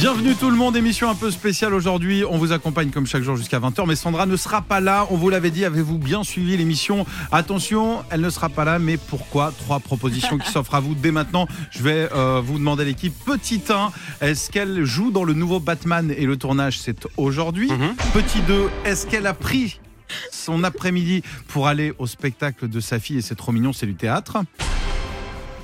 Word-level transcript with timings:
Bienvenue 0.00 0.36
tout 0.36 0.48
le 0.48 0.54
monde, 0.54 0.76
émission 0.76 1.10
un 1.10 1.16
peu 1.16 1.28
spéciale 1.28 1.74
aujourd'hui. 1.74 2.22
On 2.24 2.38
vous 2.38 2.52
accompagne 2.52 2.90
comme 2.90 3.08
chaque 3.08 3.24
jour 3.24 3.34
jusqu'à 3.34 3.58
20h, 3.58 3.84
mais 3.84 3.96
Sandra 3.96 4.26
ne 4.26 4.36
sera 4.36 4.62
pas 4.62 4.78
là. 4.78 5.08
On 5.10 5.16
vous 5.16 5.28
l'avait 5.28 5.50
dit, 5.50 5.64
avez-vous 5.64 5.98
bien 5.98 6.22
suivi 6.22 6.56
l'émission 6.56 7.04
Attention, 7.32 8.04
elle 8.12 8.20
ne 8.20 8.30
sera 8.30 8.48
pas 8.48 8.64
là, 8.64 8.78
mais 8.78 8.96
pourquoi 8.96 9.52
Trois 9.58 9.80
propositions 9.80 10.38
qui 10.38 10.48
s'offrent 10.52 10.76
à 10.76 10.78
vous 10.78 10.94
dès 10.94 11.10
maintenant. 11.10 11.48
Je 11.72 11.82
vais 11.82 12.08
euh, 12.14 12.40
vous 12.40 12.58
demander 12.60 12.84
l'équipe. 12.84 13.12
Petit 13.24 13.60
1, 13.68 13.90
est-ce 14.20 14.52
qu'elle 14.52 14.84
joue 14.84 15.10
dans 15.10 15.24
le 15.24 15.34
nouveau 15.34 15.58
Batman 15.58 16.14
et 16.16 16.26
le 16.26 16.36
tournage 16.36 16.78
c'est 16.78 17.08
aujourd'hui 17.16 17.68
Petit 18.14 18.40
2, 18.42 18.70
est-ce 18.84 19.04
qu'elle 19.04 19.26
a 19.26 19.34
pris 19.34 19.80
son 20.30 20.62
après-midi 20.62 21.24
pour 21.48 21.66
aller 21.66 21.92
au 21.98 22.06
spectacle 22.06 22.68
de 22.68 22.78
sa 22.78 23.00
fille 23.00 23.18
et 23.18 23.22
c'est 23.22 23.34
trop 23.34 23.50
mignon, 23.50 23.72
c'est 23.72 23.86
du 23.86 23.96
théâtre 23.96 24.38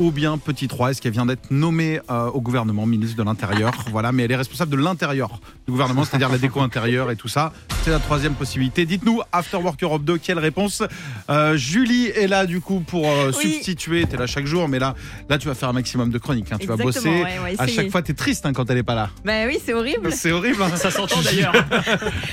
ou 0.00 0.10
bien 0.10 0.38
petit 0.38 0.68
3, 0.68 0.90
est-ce 0.90 1.00
qu'elle 1.02 1.12
vient 1.12 1.26
d'être 1.26 1.50
nommée 1.50 2.00
euh, 2.10 2.26
au 2.28 2.40
gouvernement, 2.40 2.86
ministre 2.86 3.16
de 3.16 3.22
l'Intérieur? 3.22 3.72
Voilà, 3.90 4.12
mais 4.12 4.24
elle 4.24 4.32
est 4.32 4.36
responsable 4.36 4.70
de 4.72 4.76
l'intérieur 4.76 5.40
du 5.66 5.72
gouvernement, 5.72 6.04
c'est-à-dire 6.04 6.28
la 6.28 6.38
déco 6.38 6.60
intérieure 6.60 7.10
et 7.10 7.16
tout 7.16 7.28
ça. 7.28 7.52
C'est 7.84 7.90
la 7.90 7.98
troisième 7.98 8.34
possibilité. 8.34 8.86
Dites-nous, 8.86 9.20
After 9.32 9.56
Work 9.58 9.82
Europe 9.82 10.04
2, 10.04 10.18
quelle 10.18 10.38
réponse? 10.38 10.82
Euh, 11.30 11.56
Julie 11.56 12.06
est 12.08 12.26
là 12.26 12.46
du 12.46 12.60
coup 12.60 12.80
pour 12.80 13.06
euh, 13.08 13.30
Oui. 13.38 13.52
substituer. 13.52 14.06
Tu 14.06 14.14
es 14.14 14.18
là 14.18 14.26
chaque 14.26 14.46
jour, 14.46 14.68
mais 14.68 14.78
là, 14.78 14.94
là 15.28 15.38
tu 15.38 15.46
vas 15.48 15.54
faire 15.54 15.68
un 15.68 15.72
maximum 15.74 16.10
de 16.10 16.18
chroniques. 16.18 16.50
hein. 16.52 16.56
Tu 16.60 16.66
vas 16.66 16.76
bosser. 16.76 17.08
ouais, 17.08 17.54
à 17.58 17.66
chaque 17.66 17.90
fois, 17.90 18.02
tu 18.02 18.12
es 18.12 18.14
triste 18.14 18.46
hein, 18.46 18.52
quand 18.52 18.68
elle 18.70 18.78
est 18.78 18.82
pas 18.82 18.94
là. 18.94 19.10
Bah 19.24 19.46
oui, 19.46 19.58
c'est 19.64 19.74
horrible. 19.74 20.10
C'est 20.12 20.32
horrible. 20.32 20.62
hein. 20.62 20.76
Ça 20.76 20.90
s'entend 20.90 21.20
d'ailleurs. 21.24 21.54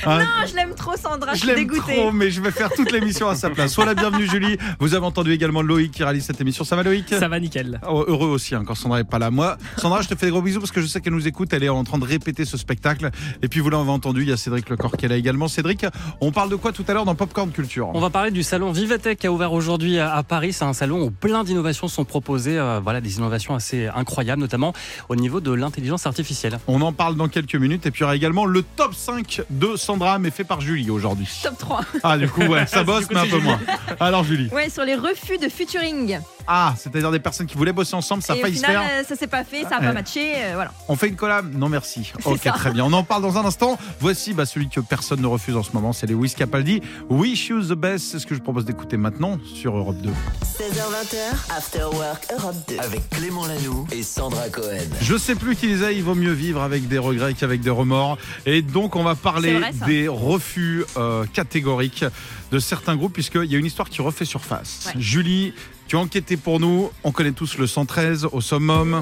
Hein. 0.06 0.20
Non, 0.20 0.48
je 0.50 0.56
l'aime 0.56 0.74
trop, 0.76 0.96
Sandra. 0.98 1.34
Je 1.36 1.42
Je 1.42 1.46
l'aime 1.46 1.68
trop, 1.68 2.12
mais 2.12 2.32
je 2.32 2.42
vais 2.42 2.50
faire 2.52 2.72
toute 2.72 2.92
l'émission 2.92 3.28
à 3.30 3.36
sa 3.36 3.50
place. 3.52 3.72
Sois 3.72 3.86
la 3.86 3.94
bienvenue, 3.94 4.28
Julie. 4.28 4.58
Vous 4.80 4.96
avez 4.96 5.06
entendu 5.06 5.32
également 5.32 5.62
Loïc 5.62 5.92
qui 5.92 6.04
réalise 6.04 6.24
cette 6.26 6.42
émission. 6.42 6.64
Ça 6.64 6.76
va, 6.76 6.84
Loïc? 6.84 7.08
Ça 7.10 7.28
va 7.28 7.40
nickel. 7.40 7.51
Oh, 7.90 8.04
heureux 8.08 8.30
aussi 8.30 8.56
hein, 8.56 8.64
quand 8.66 8.76
Sandra 8.76 9.00
est 9.00 9.04
pas 9.04 9.20
là. 9.20 9.30
Moi, 9.32 9.58
Sandra, 9.78 10.02
je 10.02 10.08
te 10.08 10.16
fais 10.16 10.26
des 10.28 10.32
gros 10.32 10.42
bisous 10.42 10.60
parce 10.60 10.72
que 10.72 10.82
je 10.82 10.88
sais 10.88 11.02
qu'elle 11.02 11.14
nous 11.14 11.28
écoute. 11.28 11.54
Elle 11.54 11.64
est 11.64 11.70
en 11.70 11.84
train 11.84 11.98
de 11.98 12.06
répéter 12.06 12.46
ce 12.46 12.58
spectacle. 12.58 13.10
Et 13.42 13.48
puis 13.48 13.60
vous 13.60 13.70
l'avez 13.70 13.90
entendu, 13.90 14.22
il 14.24 14.30
y 14.30 14.32
a 14.32 14.38
Cédric 14.38 14.70
Lecor 14.70 14.98
qui 14.98 15.06
est 15.06 15.10
là 15.10 15.16
également. 15.18 15.48
Cédric, 15.48 15.86
on 16.22 16.32
parle 16.32 16.50
de 16.50 16.56
quoi 16.56 16.72
tout 16.72 16.86
à 16.88 16.94
l'heure 16.94 17.06
dans 17.06 17.16
Popcorn 17.16 17.52
Culture 17.52 17.90
On 17.94 18.00
va 18.00 18.10
parler 18.10 18.32
du 18.32 18.44
salon 18.44 18.72
Vivatech 18.72 19.20
qui 19.20 19.28
a 19.28 19.32
ouvert 19.32 19.54
aujourd'hui 19.54 20.00
à 20.00 20.24
Paris. 20.24 20.54
C'est 20.54 20.66
un 20.66 20.74
salon 20.74 21.02
où 21.04 21.12
plein 21.12 21.44
d'innovations 21.44 21.88
sont 21.88 22.06
proposées. 22.06 22.58
euh, 22.58 22.80
voilà, 22.84 23.02
des 23.02 23.18
innovations 23.18 23.56
assez 23.56 23.88
incroyables, 23.88 24.42
notamment 24.42 24.74
au 25.10 25.16
niveau 25.16 25.42
de 25.42 25.52
l'intelligence 25.52 26.06
artificielle. 26.06 26.60
On 26.68 26.82
en 26.82 26.94
parle 26.94 27.16
dans 27.16 27.28
quelques 27.28 27.56
minutes. 27.56 27.86
Et 27.86 27.92
puis 27.92 28.00
il 28.00 28.04
y 28.04 28.06
aura 28.06 28.16
également 28.16 28.46
le 28.46 28.62
top 28.64 28.94
5 28.94 29.42
de 29.50 29.76
Sandra, 29.76 30.20
mais 30.20 30.32
fait 30.32 30.44
par 30.44 30.62
Julie 30.62 30.90
aujourd'hui. 30.90 31.28
Top 31.44 31.58
3. 31.58 31.82
Ah, 32.04 32.18
du 32.18 32.28
coup, 32.30 32.42
ouais, 32.42 32.66
ça 32.68 32.84
bosse, 32.86 33.06
coup, 33.06 33.14
mais 33.14 33.20
un 33.20 33.24
peu 33.24 33.30
Julie. 33.32 33.44
moins. 33.44 33.60
Alors, 34.00 34.24
Julie. 34.24 34.50
Ouais, 34.54 34.70
sur 34.70 34.84
les 34.84 34.96
refus 34.96 35.38
de 35.38 35.50
featuring. 35.50 36.20
Ah, 36.48 36.74
c'est-à-dire 36.78 37.12
des 37.12 37.20
personnes 37.20 37.41
qui 37.46 37.56
voulaient 37.58 37.74
bosser 37.74 37.96
ensemble, 37.96 38.22
ça 38.24 38.34
a 38.34 38.36
failli 38.38 38.58
se 38.58 38.66
faire. 38.66 38.82
euh, 38.82 39.04
ça 39.08 39.16
s'est 39.16 39.28
pas 39.28 39.44
fait, 39.44 39.64
ça 39.64 39.76
a 39.78 39.80
Ouais. 39.80 39.88
pas 39.88 39.94
matché. 39.94 40.34
euh, 40.38 40.52
voilà. 40.56 40.72
On 40.88 40.96
fait 40.96 41.08
une 41.08 41.16
collab 41.16 41.54
Non, 41.56 41.70
merci. 41.70 42.12
Ok, 42.26 42.40
ça. 42.44 42.52
très 42.52 42.72
bien. 42.72 42.86
On 42.86 42.94
en 42.94 43.04
parle 43.04 43.22
dans 43.24 43.38
un 43.38 43.46
instant. 43.46 43.78
Voici 44.00 44.34
bah, 44.34 44.46
celui 44.46 44.70
que 44.70 44.80
personne 44.80 45.22
ne 45.22 45.28
refuse 45.28 45.56
en 45.56 45.64
ce 45.64 45.72
moment 45.74 45.94
c'est 45.94 46.08
les 46.08 46.14
Wiz 46.14 46.36
Capaldi. 46.36 46.82
Wish 47.10 47.50
You 47.50 47.62
the 47.64 47.74
Best, 47.74 48.06
c'est 48.12 48.20
ce 48.20 48.26
que 48.28 48.36
je 48.36 48.42
propose 48.42 48.66
d'écouter 48.66 48.98
maintenant 48.98 49.38
sur 49.56 49.76
Europe 49.78 49.98
2. 49.98 50.10
16h20, 50.10 51.56
After 51.58 51.84
Work 51.94 52.28
Europe 52.38 52.56
2. 52.68 52.78
Avec 52.80 53.10
Clément 53.10 53.46
Lanoux 53.48 53.88
et 53.92 54.04
Sandra 54.04 54.50
Cohen. 54.50 54.78
Je 55.02 55.18
sais 55.18 55.36
plus 55.36 55.56
qui 55.56 55.68
disait 55.68 55.96
il 55.96 56.04
vaut 56.04 56.16
mieux 56.16 56.32
vivre 56.34 56.62
avec 56.62 56.88
des 56.88 56.98
regrets 56.98 57.34
qu'avec 57.34 57.62
des 57.62 57.70
remords. 57.70 58.18
Et 58.46 58.62
donc 58.62 58.96
on 58.96 59.04
va 59.04 59.16
parler 59.16 59.54
vrai, 59.60 59.72
des 59.86 60.08
refus 60.08 60.84
euh, 60.98 61.26
catégoriques 61.34 62.06
de 62.52 62.60
certains 62.60 62.96
groupes 62.96 63.14
puisqu'il 63.14 63.46
y 63.52 63.56
a 63.56 63.58
une 63.58 63.66
histoire 63.66 63.90
qui 63.90 64.02
refait 64.02 64.26
surface. 64.26 64.84
Ouais. 64.88 65.02
Julie, 65.02 65.54
tu 65.92 65.98
as 65.98 66.00
enquêté 66.00 66.38
pour 66.38 66.62
nous. 66.62 66.90
On 67.04 67.12
connaît 67.12 67.34
tous 67.34 67.58
le 67.58 67.68
113 67.68 68.30
au 68.32 68.40
summum. 68.40 69.02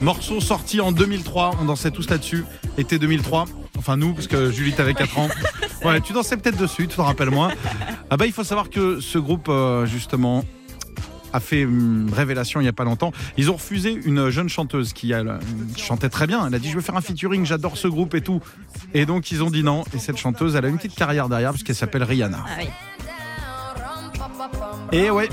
Morceau 0.00 0.40
sorti 0.40 0.80
en 0.80 0.92
2003, 0.92 1.56
on 1.60 1.66
dansait 1.66 1.90
tous 1.90 2.08
là-dessus. 2.08 2.46
Été 2.78 2.98
2003. 2.98 3.44
Enfin 3.76 3.98
nous, 3.98 4.14
parce 4.14 4.26
que 4.26 4.50
Julie 4.50 4.72
t'avais 4.72 4.94
4 4.94 5.18
ans. 5.18 5.28
Ouais, 5.84 6.00
tu 6.00 6.14
dansais 6.14 6.38
peut-être 6.38 6.56
dessus, 6.56 6.88
tu 6.88 6.96
te 6.96 7.00
rappelles 7.02 7.28
moins. 7.28 7.50
Ah 8.08 8.16
bah 8.16 8.24
il 8.24 8.32
faut 8.32 8.44
savoir 8.44 8.70
que 8.70 9.00
ce 9.00 9.18
groupe 9.18 9.50
euh, 9.50 9.84
justement 9.84 10.42
a 11.34 11.40
fait 11.40 11.66
hum, 11.66 12.10
révélation 12.10 12.62
il 12.62 12.64
y 12.64 12.68
a 12.68 12.72
pas 12.72 12.84
longtemps. 12.84 13.12
Ils 13.36 13.50
ont 13.50 13.56
refusé 13.56 13.92
une 14.06 14.30
jeune 14.30 14.48
chanteuse 14.48 14.94
qui 14.94 15.12
elle, 15.12 15.38
chantait 15.76 16.08
très 16.08 16.26
bien. 16.26 16.46
Elle 16.46 16.54
a 16.54 16.58
dit 16.58 16.70
je 16.70 16.76
veux 16.76 16.80
faire 16.80 16.96
un 16.96 17.02
featuring, 17.02 17.44
j'adore 17.44 17.76
ce 17.76 17.88
groupe 17.88 18.14
et 18.14 18.22
tout. 18.22 18.40
Et 18.94 19.04
donc 19.04 19.30
ils 19.30 19.42
ont 19.42 19.50
dit 19.50 19.62
non. 19.62 19.84
Et 19.94 19.98
cette 19.98 20.16
chanteuse, 20.16 20.56
elle 20.56 20.64
a 20.64 20.68
une 20.68 20.78
petite 20.78 20.94
carrière 20.94 21.28
derrière 21.28 21.50
parce 21.50 21.62
qu'elle 21.62 21.76
s'appelle 21.76 22.04
Rihanna. 22.04 22.42
Ah 22.42 22.56
oui. 22.60 22.68
Et 24.94 25.10
ouais, 25.10 25.28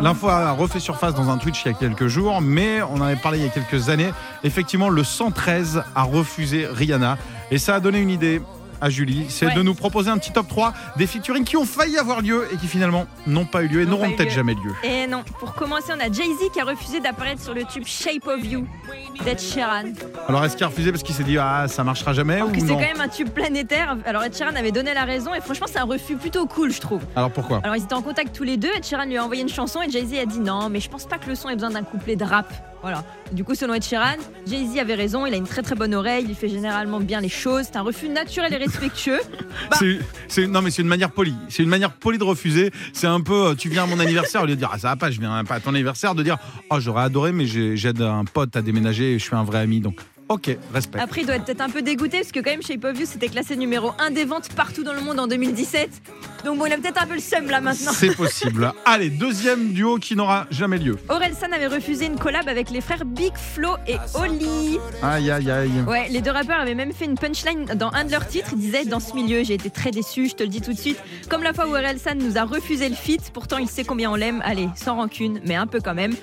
L'info 0.00 0.28
a 0.28 0.50
refait 0.50 0.80
surface 0.80 1.14
dans 1.14 1.30
un 1.30 1.38
Twitch 1.38 1.64
il 1.64 1.68
y 1.68 1.70
a 1.70 1.78
quelques 1.78 2.08
jours, 2.08 2.40
mais 2.40 2.82
on 2.82 2.94
en 2.94 3.02
avait 3.02 3.14
parlé 3.14 3.38
il 3.38 3.44
y 3.44 3.46
a 3.46 3.50
quelques 3.50 3.88
années. 3.88 4.10
Effectivement, 4.42 4.88
le 4.88 5.04
113 5.04 5.84
a 5.94 6.02
refusé 6.02 6.66
Rihanna 6.66 7.16
et 7.52 7.58
ça 7.58 7.76
a 7.76 7.80
donné 7.80 8.00
une 8.00 8.10
idée 8.10 8.42
à 8.84 8.90
Julie, 8.90 9.24
c'est 9.30 9.46
Ouais. 9.46 9.54
de 9.54 9.62
nous 9.62 9.74
proposer 9.74 10.10
un 10.10 10.18
petit 10.18 10.30
top 10.30 10.46
3 10.46 10.74
des 10.98 11.06
featuring 11.06 11.42
qui 11.44 11.56
ont 11.56 11.64
failli 11.64 11.96
avoir 11.96 12.20
lieu 12.20 12.46
et 12.52 12.56
qui 12.58 12.66
finalement 12.66 13.06
n'ont 13.26 13.46
pas 13.46 13.62
eu 13.62 13.68
lieu 13.68 13.80
et 13.80 13.86
n'auront 13.86 14.10
peut-être 14.10 14.28
lieu. 14.28 14.34
jamais 14.34 14.54
lieu. 14.54 14.72
Et 14.82 15.06
non, 15.06 15.24
pour 15.40 15.54
commencer, 15.54 15.92
on 15.96 16.00
a 16.00 16.12
Jay-Z 16.12 16.50
qui 16.52 16.60
a 16.60 16.64
refusé 16.64 17.00
d'apparaître 17.00 17.42
sur 17.42 17.54
le 17.54 17.64
tube 17.64 17.84
Shape 17.86 18.26
of 18.26 18.44
You 18.44 18.66
d'Ed 19.24 19.40
Sheeran. 19.40 19.84
Alors 20.28 20.44
est-ce 20.44 20.56
qu'il 20.56 20.64
a 20.64 20.68
refusé 20.68 20.90
parce 20.92 21.02
qu'il 21.02 21.14
s'est 21.14 21.24
dit 21.24 21.38
ah 21.38 21.64
ça 21.66 21.82
marchera 21.82 22.12
jamais 22.12 22.34
Alors 22.34 22.48
ou 22.48 22.52
que 22.52 22.60
c'est 22.60 22.66
quand 22.68 22.78
même 22.78 23.00
un 23.00 23.08
tube 23.08 23.30
planétaire. 23.30 23.96
Alors 24.04 24.22
Ed 24.24 24.36
Sheeran 24.36 24.54
avait 24.54 24.72
donné 24.72 24.92
la 24.92 25.04
raison 25.04 25.32
et 25.34 25.40
franchement, 25.40 25.66
c'est 25.66 25.78
un 25.78 25.84
refus 25.84 26.16
plutôt 26.16 26.46
cool, 26.46 26.70
je 26.70 26.80
trouve. 26.80 27.00
Alors 27.16 27.30
pourquoi 27.30 27.60
Alors 27.64 27.76
ils 27.76 27.84
étaient 27.84 27.94
en 27.94 28.02
contact 28.02 28.34
tous 28.36 28.44
les 28.44 28.58
deux. 28.58 28.68
Ed 28.76 28.84
Sheeran 28.84 29.06
lui 29.06 29.16
a 29.16 29.24
envoyé 29.24 29.40
une 29.42 29.48
chanson 29.48 29.80
et 29.80 29.90
Jay-Z 29.90 30.12
a 30.22 30.26
dit 30.26 30.40
non, 30.40 30.68
mais 30.68 30.80
je 30.80 30.90
pense 30.90 31.06
pas 31.06 31.16
que 31.16 31.28
le 31.30 31.34
son 31.34 31.48
ait 31.48 31.54
besoin 31.54 31.70
d'un 31.70 31.84
couplet 31.84 32.16
de 32.16 32.24
rap. 32.24 32.52
Voilà. 32.84 33.02
Du 33.32 33.44
coup, 33.44 33.54
selon 33.54 33.72
Ed 33.72 33.82
Sheeran, 33.82 34.18
Jay-Z 34.46 34.76
avait 34.78 34.94
raison. 34.94 35.24
Il 35.24 35.32
a 35.32 35.38
une 35.38 35.46
très 35.46 35.62
très 35.62 35.74
bonne 35.74 35.94
oreille. 35.94 36.26
Il 36.28 36.34
fait 36.34 36.50
généralement 36.50 37.00
bien 37.00 37.22
les 37.22 37.30
choses. 37.30 37.62
C'est 37.64 37.76
un 37.76 37.82
refus 37.82 38.10
naturel 38.10 38.52
et 38.52 38.58
respectueux. 38.58 39.20
Non 40.48 40.60
mais 40.62 40.70
c'est 40.70 40.82
une 40.82 40.88
manière 40.88 41.10
polie. 41.10 41.34
C'est 41.48 41.62
une 41.62 41.68
manière 41.68 41.92
polie 41.92 42.18
de 42.18 42.24
refuser. 42.24 42.70
C'est 42.92 43.06
un 43.06 43.20
peu 43.20 43.46
euh, 43.48 43.54
tu 43.54 43.68
viens 43.70 43.84
à 43.84 43.86
mon 43.86 43.98
anniversaire 44.00 44.42
au 44.42 44.46
lieu 44.46 44.54
de 44.54 44.58
dire 44.58 44.70
ah 44.72 44.78
ça 44.78 44.88
va 44.88 44.96
pas, 44.96 45.10
je 45.10 45.18
viens 45.20 45.44
pas 45.44 45.54
à 45.56 45.60
ton 45.60 45.70
anniversaire, 45.70 46.14
de 46.14 46.22
dire 46.22 46.36
oh 46.70 46.78
j'aurais 46.80 47.04
adoré 47.04 47.32
mais 47.32 47.46
j'ai- 47.46 47.76
j'aide 47.76 48.00
un 48.02 48.24
pote 48.24 48.54
à 48.56 48.62
déménager 48.62 49.14
et 49.14 49.18
je 49.18 49.24
suis 49.24 49.34
un 49.36 49.44
vrai 49.44 49.60
ami 49.60 49.80
donc 49.80 50.00
ok 50.28 50.56
respect. 50.72 50.98
Après, 50.98 51.22
il 51.22 51.26
doit 51.26 51.36
être 51.36 51.44
peut-être 51.44 51.60
un 51.60 51.70
peu 51.70 51.82
dégoûté 51.82 52.18
parce 52.18 52.32
que 52.32 52.40
quand 52.40 52.50
même 52.50 52.62
Shape 52.62 52.84
of 52.84 52.98
You 52.98 53.06
c'était 53.06 53.28
classé 53.28 53.56
numéro 53.56 53.92
1 53.98 54.10
des 54.10 54.24
ventes 54.24 54.48
partout 54.54 54.82
dans 54.82 54.92
le 54.92 55.00
monde 55.00 55.18
en 55.20 55.26
2017. 55.26 55.90
Donc 56.44 56.58
bon, 56.58 56.66
il 56.66 56.72
a 56.72 56.76
peut-être 56.76 57.02
un 57.02 57.06
peu 57.06 57.14
le 57.14 57.20
seum 57.20 57.48
là 57.48 57.60
maintenant. 57.60 57.92
C'est 57.92 58.14
possible. 58.14 58.72
Allez, 58.84 59.10
deuxième 59.10 59.72
duo 59.72 59.96
qui 59.96 60.14
n'aura 60.14 60.46
jamais 60.50 60.78
lieu. 60.78 60.96
Orelsan 61.08 61.52
avait 61.52 61.66
refusé 61.66 62.06
une 62.06 62.18
collab 62.18 62.48
avec 62.48 62.70
les 62.70 62.80
frères 62.80 63.04
Big 63.04 63.32
Flo 63.36 63.76
et 63.86 63.96
Oli. 64.14 64.78
Aïe, 65.02 65.30
aïe, 65.30 65.50
aïe. 65.50 65.70
Ouais, 65.86 66.08
les 66.10 66.20
deux 66.20 66.30
rappeurs 66.30 66.60
avaient 66.60 66.74
même 66.74 66.92
fait 66.92 67.06
une 67.06 67.16
punchline 67.16 67.64
dans 67.76 67.90
un 67.92 68.04
de 68.04 68.10
leurs 68.10 68.26
titres. 68.26 68.50
Ils 68.52 68.58
disaient 68.58 68.84
Dans 68.84 69.00
ce 69.00 69.14
milieu, 69.14 69.42
j'ai 69.44 69.54
été 69.54 69.70
très 69.70 69.90
déçu, 69.90 70.28
je 70.28 70.34
te 70.34 70.42
le 70.42 70.48
dis 70.48 70.60
tout 70.60 70.72
de 70.72 70.78
suite. 70.78 70.98
Comme 71.28 71.42
la 71.42 71.52
fois 71.52 71.66
où 71.66 71.74
Orelsan 71.74 72.16
nous 72.16 72.36
a 72.36 72.44
refusé 72.44 72.88
le 72.88 72.94
feat, 72.94 73.30
pourtant 73.32 73.58
il 73.58 73.68
sait 73.68 73.84
combien 73.84 74.10
on 74.10 74.14
l'aime. 74.14 74.42
Allez, 74.44 74.68
sans 74.76 74.96
rancune, 74.96 75.40
mais 75.46 75.54
un 75.54 75.66
peu 75.66 75.80
quand 75.80 75.94
même. 75.94 76.14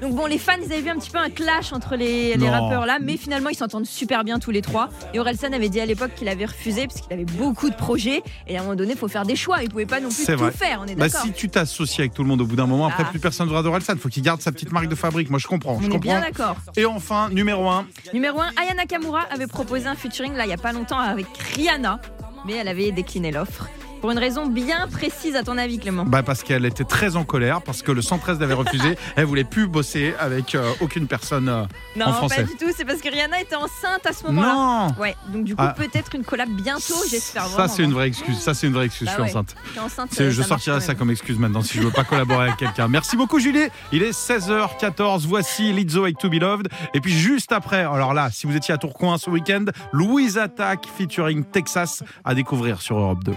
Donc 0.00 0.14
bon, 0.14 0.26
les 0.26 0.38
fans, 0.38 0.52
ils 0.64 0.72
avaient 0.72 0.82
vu 0.82 0.90
un 0.90 0.98
petit 0.98 1.10
peu 1.10 1.18
un 1.18 1.30
clash 1.30 1.72
entre 1.72 1.96
les, 1.96 2.34
rappeurs 2.48 2.86
là, 2.86 2.98
mais 3.00 3.16
finalement 3.16 3.50
ils 3.50 3.56
s'entendent 3.56 3.86
super 3.86 4.24
bien 4.24 4.38
tous 4.38 4.50
les 4.50 4.62
trois. 4.62 4.88
Et 5.14 5.18
Orelsan 5.18 5.52
avait 5.52 5.68
dit 5.68 5.80
à 5.80 5.86
l'époque 5.86 6.12
qu'il 6.14 6.28
avait 6.28 6.46
refusé 6.46 6.86
parce 6.86 7.00
qu'il 7.00 7.12
avait 7.12 7.24
beaucoup 7.24 7.70
de 7.70 7.74
projets. 7.74 8.22
Et 8.46 8.56
à 8.56 8.60
un 8.60 8.62
moment 8.62 8.76
donné, 8.76 8.92
il 8.92 8.98
faut 8.98 9.08
faire 9.08 9.24
des 9.24 9.36
choix. 9.36 9.62
Il 9.62 9.68
pouvait 9.68 9.86
pas 9.86 10.00
non 10.00 10.08
plus 10.08 10.24
tout 10.24 10.32
vrai. 10.36 10.50
faire, 10.52 10.80
on 10.82 10.86
est 10.86 10.94
Bah, 10.94 11.08
si 11.08 11.32
tu 11.32 11.48
t'associes 11.48 12.00
avec 12.00 12.14
tout 12.14 12.22
le 12.22 12.28
monde 12.28 12.40
au 12.40 12.46
bout 12.46 12.56
d'un 12.56 12.66
moment, 12.66 12.86
après 12.86 13.04
Ah. 13.06 13.10
plus 13.10 13.18
personne 13.18 13.46
ne 13.46 13.50
voudra 13.50 13.62
d'Orelsan. 13.62 13.96
Faut 13.98 14.08
qu'il 14.08 14.22
garde 14.22 14.40
sa 14.40 14.52
petite 14.52 14.72
marque 14.72 14.88
de 14.88 14.94
fabrique. 14.94 15.30
Moi, 15.30 15.38
je 15.38 15.46
comprends. 15.46 15.76
on 15.76 15.80
je 15.80 15.90
est 15.90 15.98
bien 15.98 16.20
d'accord. 16.20 16.56
Et 16.76 16.84
enfin, 16.84 17.28
numéro 17.30 17.68
1. 17.68 17.86
Numéro 18.12 18.40
1, 18.40 18.50
Aya 18.60 18.74
Nakamura 18.74 19.22
avait 19.30 19.46
proposé 19.46 19.86
un 19.86 19.94
featuring 19.94 20.34
là 20.34 20.46
il 20.46 20.50
y 20.50 20.54
a 20.54 20.58
pas 20.58 20.72
longtemps 20.72 20.98
avec 20.98 21.26
Rihanna, 21.54 22.00
mais 22.46 22.54
elle 22.54 22.68
avait 22.68 22.92
décliné 22.92 23.30
l'offre. 23.30 23.68
Pour 24.00 24.10
une 24.10 24.18
raison 24.18 24.46
bien 24.46 24.86
précise 24.88 25.34
à 25.36 25.42
ton 25.42 25.58
avis 25.58 25.78
Clément. 25.78 26.04
Bah 26.04 26.22
parce 26.22 26.42
qu'elle 26.42 26.64
était 26.64 26.84
très 26.84 27.16
en 27.16 27.24
colère 27.24 27.62
parce 27.62 27.82
que 27.82 27.90
le 27.92 28.02
113 28.02 28.38
l'avait 28.40 28.54
refusé. 28.54 28.96
Elle 29.16 29.24
voulait 29.24 29.44
plus 29.44 29.66
bosser 29.66 30.14
avec 30.20 30.54
euh, 30.54 30.70
aucune 30.80 31.06
personne 31.06 31.48
euh, 31.48 31.64
Non, 31.96 32.06
en 32.06 32.12
français. 32.12 32.36
pas 32.36 32.42
du 32.42 32.56
tout, 32.56 32.70
c'est 32.76 32.84
parce 32.84 33.00
que 33.00 33.08
Rihanna 33.10 33.40
était 33.40 33.56
enceinte 33.56 34.06
à 34.06 34.12
ce 34.12 34.24
moment-là. 34.26 34.54
Non. 34.54 35.02
Ouais, 35.02 35.16
donc 35.28 35.44
du 35.44 35.54
coup 35.56 35.62
Ah. 35.64 35.74
peut-être 35.76 36.14
une 36.14 36.24
collab 36.24 36.48
bientôt, 36.48 36.94
j'espère 37.10 37.46
Ça 37.48 37.68
c'est 37.68 37.82
une 37.82 37.92
vraie 37.92 38.08
excuse. 38.08 38.38
Ça 38.38 38.54
c'est 38.54 38.66
une 38.66 38.72
vraie 38.74 38.86
excuse. 38.86 39.06
Bah 39.06 39.14
je 39.18 39.22
suis 39.24 39.32
ouais. 39.34 39.80
enceinte. 39.80 40.10
Je 40.18 40.42
ça 40.42 40.48
sortirai 40.48 40.80
ça 40.80 40.94
comme 40.94 41.10
excuse 41.10 41.38
maintenant 41.38 41.62
si 41.62 41.76
je 41.78 41.82
veux 41.82 41.90
pas 41.90 42.04
collaborer 42.04 42.46
avec 42.46 42.56
quelqu'un. 42.56 42.88
Merci 42.88 43.16
beaucoup 43.16 43.38
Julie. 43.40 43.68
Il 43.92 44.02
est 44.02 44.10
16h14. 44.12 45.26
Voici 45.26 45.72
Lizzo 45.72 46.04
avec 46.04 46.18
To 46.18 46.28
Be 46.28 46.34
Loved. 46.34 46.68
Et 46.94 47.00
puis 47.00 47.12
juste 47.12 47.52
après, 47.52 47.80
alors 47.80 48.14
là, 48.14 48.30
si 48.32 48.46
vous 48.46 48.56
étiez 48.56 48.72
à 48.74 48.78
Tourcoing 48.78 49.18
ce 49.18 49.30
week-end, 49.30 49.64
Louise 49.92 50.38
Attack 50.38 50.86
featuring 50.96 51.44
Texas 51.44 52.02
à 52.24 52.34
découvrir 52.34 52.80
sur 52.80 52.98
Europe 52.98 53.24
2. 53.24 53.32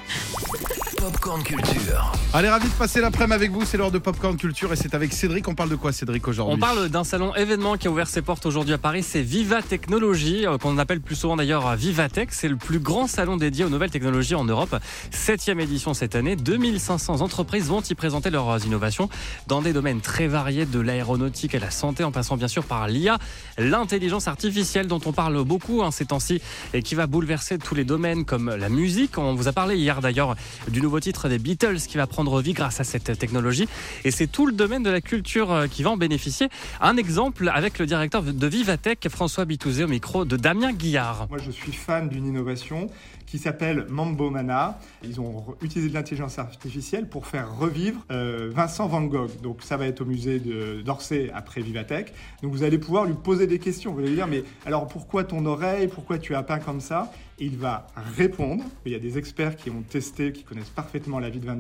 Popcorn 1.01 1.41
Culture. 1.41 2.11
Allez, 2.31 2.47
ravi 2.47 2.67
de 2.67 2.73
passer 2.73 3.01
l'après-midi 3.01 3.33
avec 3.33 3.51
vous. 3.51 3.65
C'est 3.65 3.75
l'heure 3.75 3.89
de 3.89 3.97
Popcorn 3.97 4.37
Culture 4.37 4.71
et 4.71 4.75
c'est 4.75 4.93
avec 4.93 5.13
Cédric. 5.13 5.47
On 5.47 5.55
parle 5.55 5.69
de 5.69 5.75
quoi, 5.75 5.91
Cédric, 5.91 6.27
aujourd'hui 6.27 6.53
On 6.55 6.59
parle 6.59 6.89
d'un 6.89 7.03
salon 7.03 7.33
événement 7.33 7.75
qui 7.75 7.87
a 7.87 7.91
ouvert 7.91 8.07
ses 8.07 8.21
portes 8.21 8.45
aujourd'hui 8.45 8.75
à 8.75 8.77
Paris, 8.77 9.01
c'est 9.01 9.23
Viva 9.23 9.63
Technologie, 9.63 10.45
euh, 10.45 10.59
qu'on 10.59 10.77
appelle 10.77 11.01
plus 11.01 11.15
souvent 11.15 11.37
d'ailleurs 11.37 11.75
Vivatech. 11.75 12.29
C'est 12.31 12.47
le 12.47 12.55
plus 12.55 12.77
grand 12.77 13.07
salon 13.07 13.35
dédié 13.35 13.65
aux 13.65 13.69
nouvelles 13.69 13.89
technologies 13.89 14.35
en 14.35 14.43
Europe. 14.43 14.75
Septième 15.09 15.59
édition 15.59 15.95
cette 15.95 16.15
année. 16.15 16.35
2500 16.35 17.21
entreprises 17.21 17.65
vont 17.65 17.81
y 17.81 17.95
présenter 17.95 18.29
leurs 18.29 18.63
innovations 18.63 19.09
dans 19.47 19.63
des 19.63 19.73
domaines 19.73 20.01
très 20.01 20.27
variés, 20.27 20.67
de 20.67 20.79
l'aéronautique 20.79 21.55
à 21.55 21.59
la 21.59 21.71
santé, 21.71 22.03
en 22.03 22.11
passant 22.11 22.37
bien 22.37 22.47
sûr 22.47 22.63
par 22.63 22.87
l'IA, 22.87 23.17
l'intelligence 23.57 24.27
artificielle 24.27 24.85
dont 24.85 25.01
on 25.07 25.13
parle 25.13 25.43
beaucoup 25.45 25.81
hein, 25.81 25.89
ces 25.89 26.05
temps-ci 26.05 26.43
et 26.75 26.83
qui 26.83 26.93
va 26.93 27.07
bouleverser 27.07 27.57
tous 27.57 27.73
les 27.73 27.85
domaines 27.85 28.23
comme 28.23 28.53
la 28.53 28.69
musique. 28.69 29.17
On 29.17 29.33
vous 29.33 29.47
a 29.47 29.51
parlé 29.51 29.77
hier 29.77 29.99
d'ailleurs 29.99 30.35
du 30.67 30.79
nouveau 30.79 30.90
titre 30.99 31.29
des 31.29 31.39
Beatles 31.39 31.77
qui 31.87 31.97
va 31.97 32.07
prendre 32.07 32.41
vie 32.41 32.53
grâce 32.53 32.79
à 32.79 32.83
cette 32.83 33.17
technologie. 33.17 33.67
Et 34.03 34.11
c'est 34.11 34.27
tout 34.27 34.45
le 34.45 34.53
domaine 34.53 34.83
de 34.83 34.89
la 34.89 35.01
culture 35.01 35.51
euh, 35.51 35.67
qui 35.67 35.83
va 35.83 35.91
en 35.91 35.97
bénéficier. 35.97 36.49
Un 36.79 36.97
exemple 36.97 37.49
avec 37.53 37.79
le 37.79 37.85
directeur 37.85 38.23
de 38.23 38.47
Vivatech, 38.47 39.07
François 39.09 39.45
Bitouzé, 39.45 39.83
au 39.83 39.87
micro 39.87 40.25
de 40.25 40.37
Damien 40.37 40.73
Guillard. 40.73 41.27
Moi, 41.29 41.39
je 41.43 41.51
suis 41.51 41.71
fan 41.71 42.09
d'une 42.09 42.25
innovation 42.25 42.89
qui 43.31 43.37
s'appelle 43.37 43.85
Mambo 43.89 44.29
Mana. 44.29 44.77
Ils 45.03 45.21
ont 45.21 45.55
utilisé 45.61 45.87
de 45.89 45.93
l'intelligence 45.93 46.37
artificielle 46.37 47.07
pour 47.07 47.27
faire 47.27 47.57
revivre 47.57 48.05
euh, 48.11 48.51
Vincent 48.53 48.87
Van 48.87 49.01
Gogh. 49.03 49.29
Donc 49.41 49.63
ça 49.63 49.77
va 49.77 49.87
être 49.87 50.01
au 50.01 50.05
musée 50.05 50.41
d'Orsay 50.83 51.31
après 51.33 51.61
Vivatech. 51.61 52.11
Donc 52.43 52.51
vous 52.51 52.63
allez 52.63 52.77
pouvoir 52.77 53.05
lui 53.05 53.13
poser 53.13 53.47
des 53.47 53.57
questions. 53.57 53.93
Vous 53.93 53.99
allez 53.99 54.09
lui 54.09 54.15
dire, 54.15 54.27
mais 54.27 54.43
alors 54.65 54.87
pourquoi 54.87 55.23
ton 55.23 55.45
oreille? 55.45 55.87
Pourquoi 55.87 56.17
tu 56.17 56.35
as 56.35 56.43
peint 56.43 56.59
comme 56.59 56.81
ça? 56.81 57.09
Il 57.41 57.57
va 57.57 57.87
répondre. 58.17 58.63
Il 58.85 58.91
y 58.91 58.95
a 58.95 58.99
des 58.99 59.17
experts 59.17 59.55
qui 59.57 59.69
ont 59.71 59.81
testé, 59.81 60.31
qui 60.31 60.43
connaissent 60.43 60.69
parfaitement 60.69 61.19
la 61.19 61.29
vie 61.29 61.39
de 61.39 61.45
Van 61.47 61.57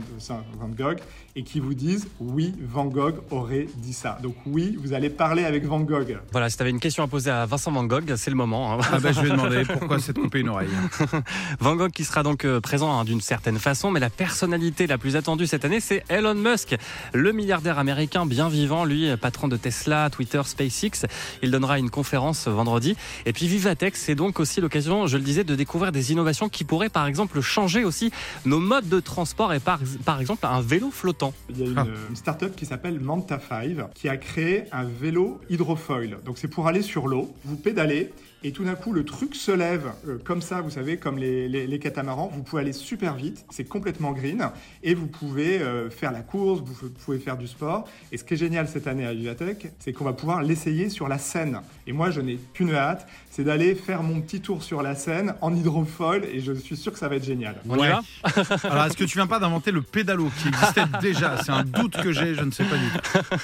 Gogh 0.69 0.99
et 1.35 1.43
qui 1.43 1.59
vous 1.59 1.73
disent, 1.73 2.07
oui, 2.19 2.53
Van 2.61 2.85
Gogh 2.85 3.15
aurait 3.31 3.67
dit 3.77 3.93
ça. 3.93 4.19
Donc 4.21 4.35
oui, 4.45 4.77
vous 4.79 4.93
allez 4.93 5.09
parler 5.09 5.43
avec 5.43 5.65
Van 5.65 5.79
Gogh. 5.79 6.19
Voilà, 6.31 6.49
si 6.49 6.55
tu 6.57 6.61
avais 6.61 6.69
une 6.69 6.79
question 6.79 7.03
à 7.03 7.07
poser 7.07 7.31
à 7.31 7.45
Vincent 7.47 7.71
Van 7.71 7.83
Gogh, 7.83 8.13
c'est 8.15 8.29
le 8.29 8.35
moment. 8.35 8.73
hein. 8.73 8.77
Ah 8.91 8.99
ben, 8.99 9.11
je 9.11 9.21
vais 9.21 9.29
demander 9.29 9.63
pourquoi 9.65 9.97
s'être 9.99 10.21
coupé 10.21 10.41
une 10.41 10.49
oreille. 10.49 10.69
Van 11.59 11.75
Gogh 11.75 11.91
qui 11.91 12.03
sera 12.03 12.21
donc 12.21 12.45
euh, 12.45 12.59
présent 12.61 12.99
hein, 12.99 13.03
d'une 13.03 13.21
certaine 13.21 13.57
façon, 13.57 13.89
mais 13.89 13.99
la 13.99 14.11
personnalité 14.11 14.85
la 14.85 14.99
plus 14.99 15.15
attendue 15.15 15.47
cette 15.47 15.65
année, 15.65 15.79
c'est 15.79 16.03
Elon 16.09 16.35
Musk, 16.35 16.75
le 17.13 17.31
milliardaire 17.31 17.79
américain 17.79 18.27
bien 18.27 18.49
vivant, 18.49 18.85
lui, 18.85 19.09
patron 19.17 19.47
de 19.47 19.57
Tesla, 19.57 20.11
Twitter, 20.11 20.41
SpaceX. 20.45 21.07
Il 21.41 21.49
donnera 21.49 21.79
une 21.79 21.89
conférence 21.89 22.47
vendredi. 22.47 22.95
Et 23.25 23.33
puis 23.33 23.47
Vivatech, 23.47 23.95
c'est 23.95 24.15
donc 24.15 24.39
aussi 24.39 24.61
l'occasion, 24.61 25.07
je 25.07 25.17
le 25.17 25.23
disais, 25.23 25.43
de 25.43 25.55
découvrir 25.55 25.70
des 25.91 26.11
innovations 26.11 26.49
qui 26.49 26.63
pourraient 26.63 26.89
par 26.89 27.07
exemple 27.07 27.39
changer 27.41 27.83
aussi 27.83 28.11
nos 28.45 28.59
modes 28.59 28.89
de 28.89 28.99
transport 28.99 29.53
et 29.53 29.59
par, 29.59 29.79
par 30.05 30.19
exemple 30.19 30.45
un 30.45 30.61
vélo 30.61 30.91
flottant. 30.91 31.33
Il 31.49 31.59
y 31.59 31.63
a 31.63 31.67
une, 31.67 31.77
Ah. 31.77 31.85
une 32.09 32.15
start-up 32.15 32.55
qui 32.55 32.65
s'appelle 32.65 32.99
Manta 32.99 33.39
5 33.49 33.77
qui 33.93 34.09
a 34.09 34.17
créé 34.17 34.65
un 34.71 34.83
vélo 34.83 35.39
hydrofoil. 35.49 36.17
Donc 36.25 36.37
c'est 36.37 36.47
pour 36.47 36.67
aller 36.67 36.81
sur 36.81 37.07
l'eau, 37.07 37.33
vous 37.45 37.55
pédalez 37.55 38.11
et 38.43 38.51
tout 38.51 38.63
d'un 38.63 38.73
coup 38.73 38.91
le 38.91 39.05
truc 39.05 39.35
se 39.35 39.51
lève 39.51 39.91
euh, 40.07 40.17
comme 40.23 40.41
ça, 40.41 40.61
vous 40.61 40.71
savez, 40.71 40.97
comme 40.97 41.19
les, 41.19 41.47
les- 41.47 41.67
les 41.67 41.79
catamarans. 41.79 42.31
Vous 42.33 42.41
pouvez 42.41 42.63
aller 42.63 42.73
super 42.73 43.15
vite, 43.15 43.45
c'est 43.51 43.65
complètement 43.65 44.13
green 44.13 44.49
et 44.83 44.95
vous 44.95 45.05
pouvez 45.05 45.59
euh, 45.61 45.89
faire 45.91 46.11
la 46.11 46.21
course, 46.21 46.61
vous 46.65 46.89
pouvez 46.89 47.19
faire 47.19 47.37
du 47.37 47.47
sport. 47.47 47.87
Et 48.11 48.17
ce 48.17 48.23
qui 48.23 48.33
est 48.33 48.37
génial 48.37 48.67
cette 48.67 48.87
année 48.87 49.05
à 49.05 49.13
Vivatech, 49.13 49.67
c'est 49.79 49.93
qu'on 49.93 50.05
va 50.05 50.13
pouvoir 50.13 50.41
l'essayer 50.41 50.89
sur 50.89 51.07
la 51.07 51.19
Seine. 51.19 51.61
Et 51.91 51.93
moi 51.93 52.09
je 52.09 52.21
n'ai 52.21 52.39
qu'une 52.53 52.73
hâte, 52.73 53.05
c'est 53.29 53.43
d'aller 53.43 53.75
faire 53.75 54.01
mon 54.01 54.21
petit 54.21 54.39
tour 54.39 54.63
sur 54.63 54.81
la 54.81 54.95
Seine 54.95 55.35
en 55.41 55.53
hydrofoil 55.53 56.23
et 56.23 56.39
je 56.39 56.53
suis 56.53 56.77
sûr 56.77 56.93
que 56.93 56.97
ça 56.97 57.09
va 57.09 57.17
être 57.17 57.25
génial. 57.25 57.55
On 57.67 57.75
y 57.75 57.79
Ouais. 57.81 57.89
va 57.89 58.01
Alors, 58.63 58.85
est-ce 58.85 58.95
que 58.95 59.03
tu 59.03 59.17
viens 59.17 59.27
pas 59.27 59.39
d'inventer 59.39 59.71
le 59.71 59.81
pédalo 59.81 60.31
qui 60.41 60.47
existait 60.47 60.85
déjà? 61.01 61.35
C'est 61.43 61.51
un 61.51 61.65
doute 61.65 61.97
que 62.01 62.13
j'ai, 62.13 62.33
je 62.33 62.43
ne 62.45 62.51
sais 62.51 62.63
pas 62.63 62.77
du 62.77 62.87
tout. 62.89 63.37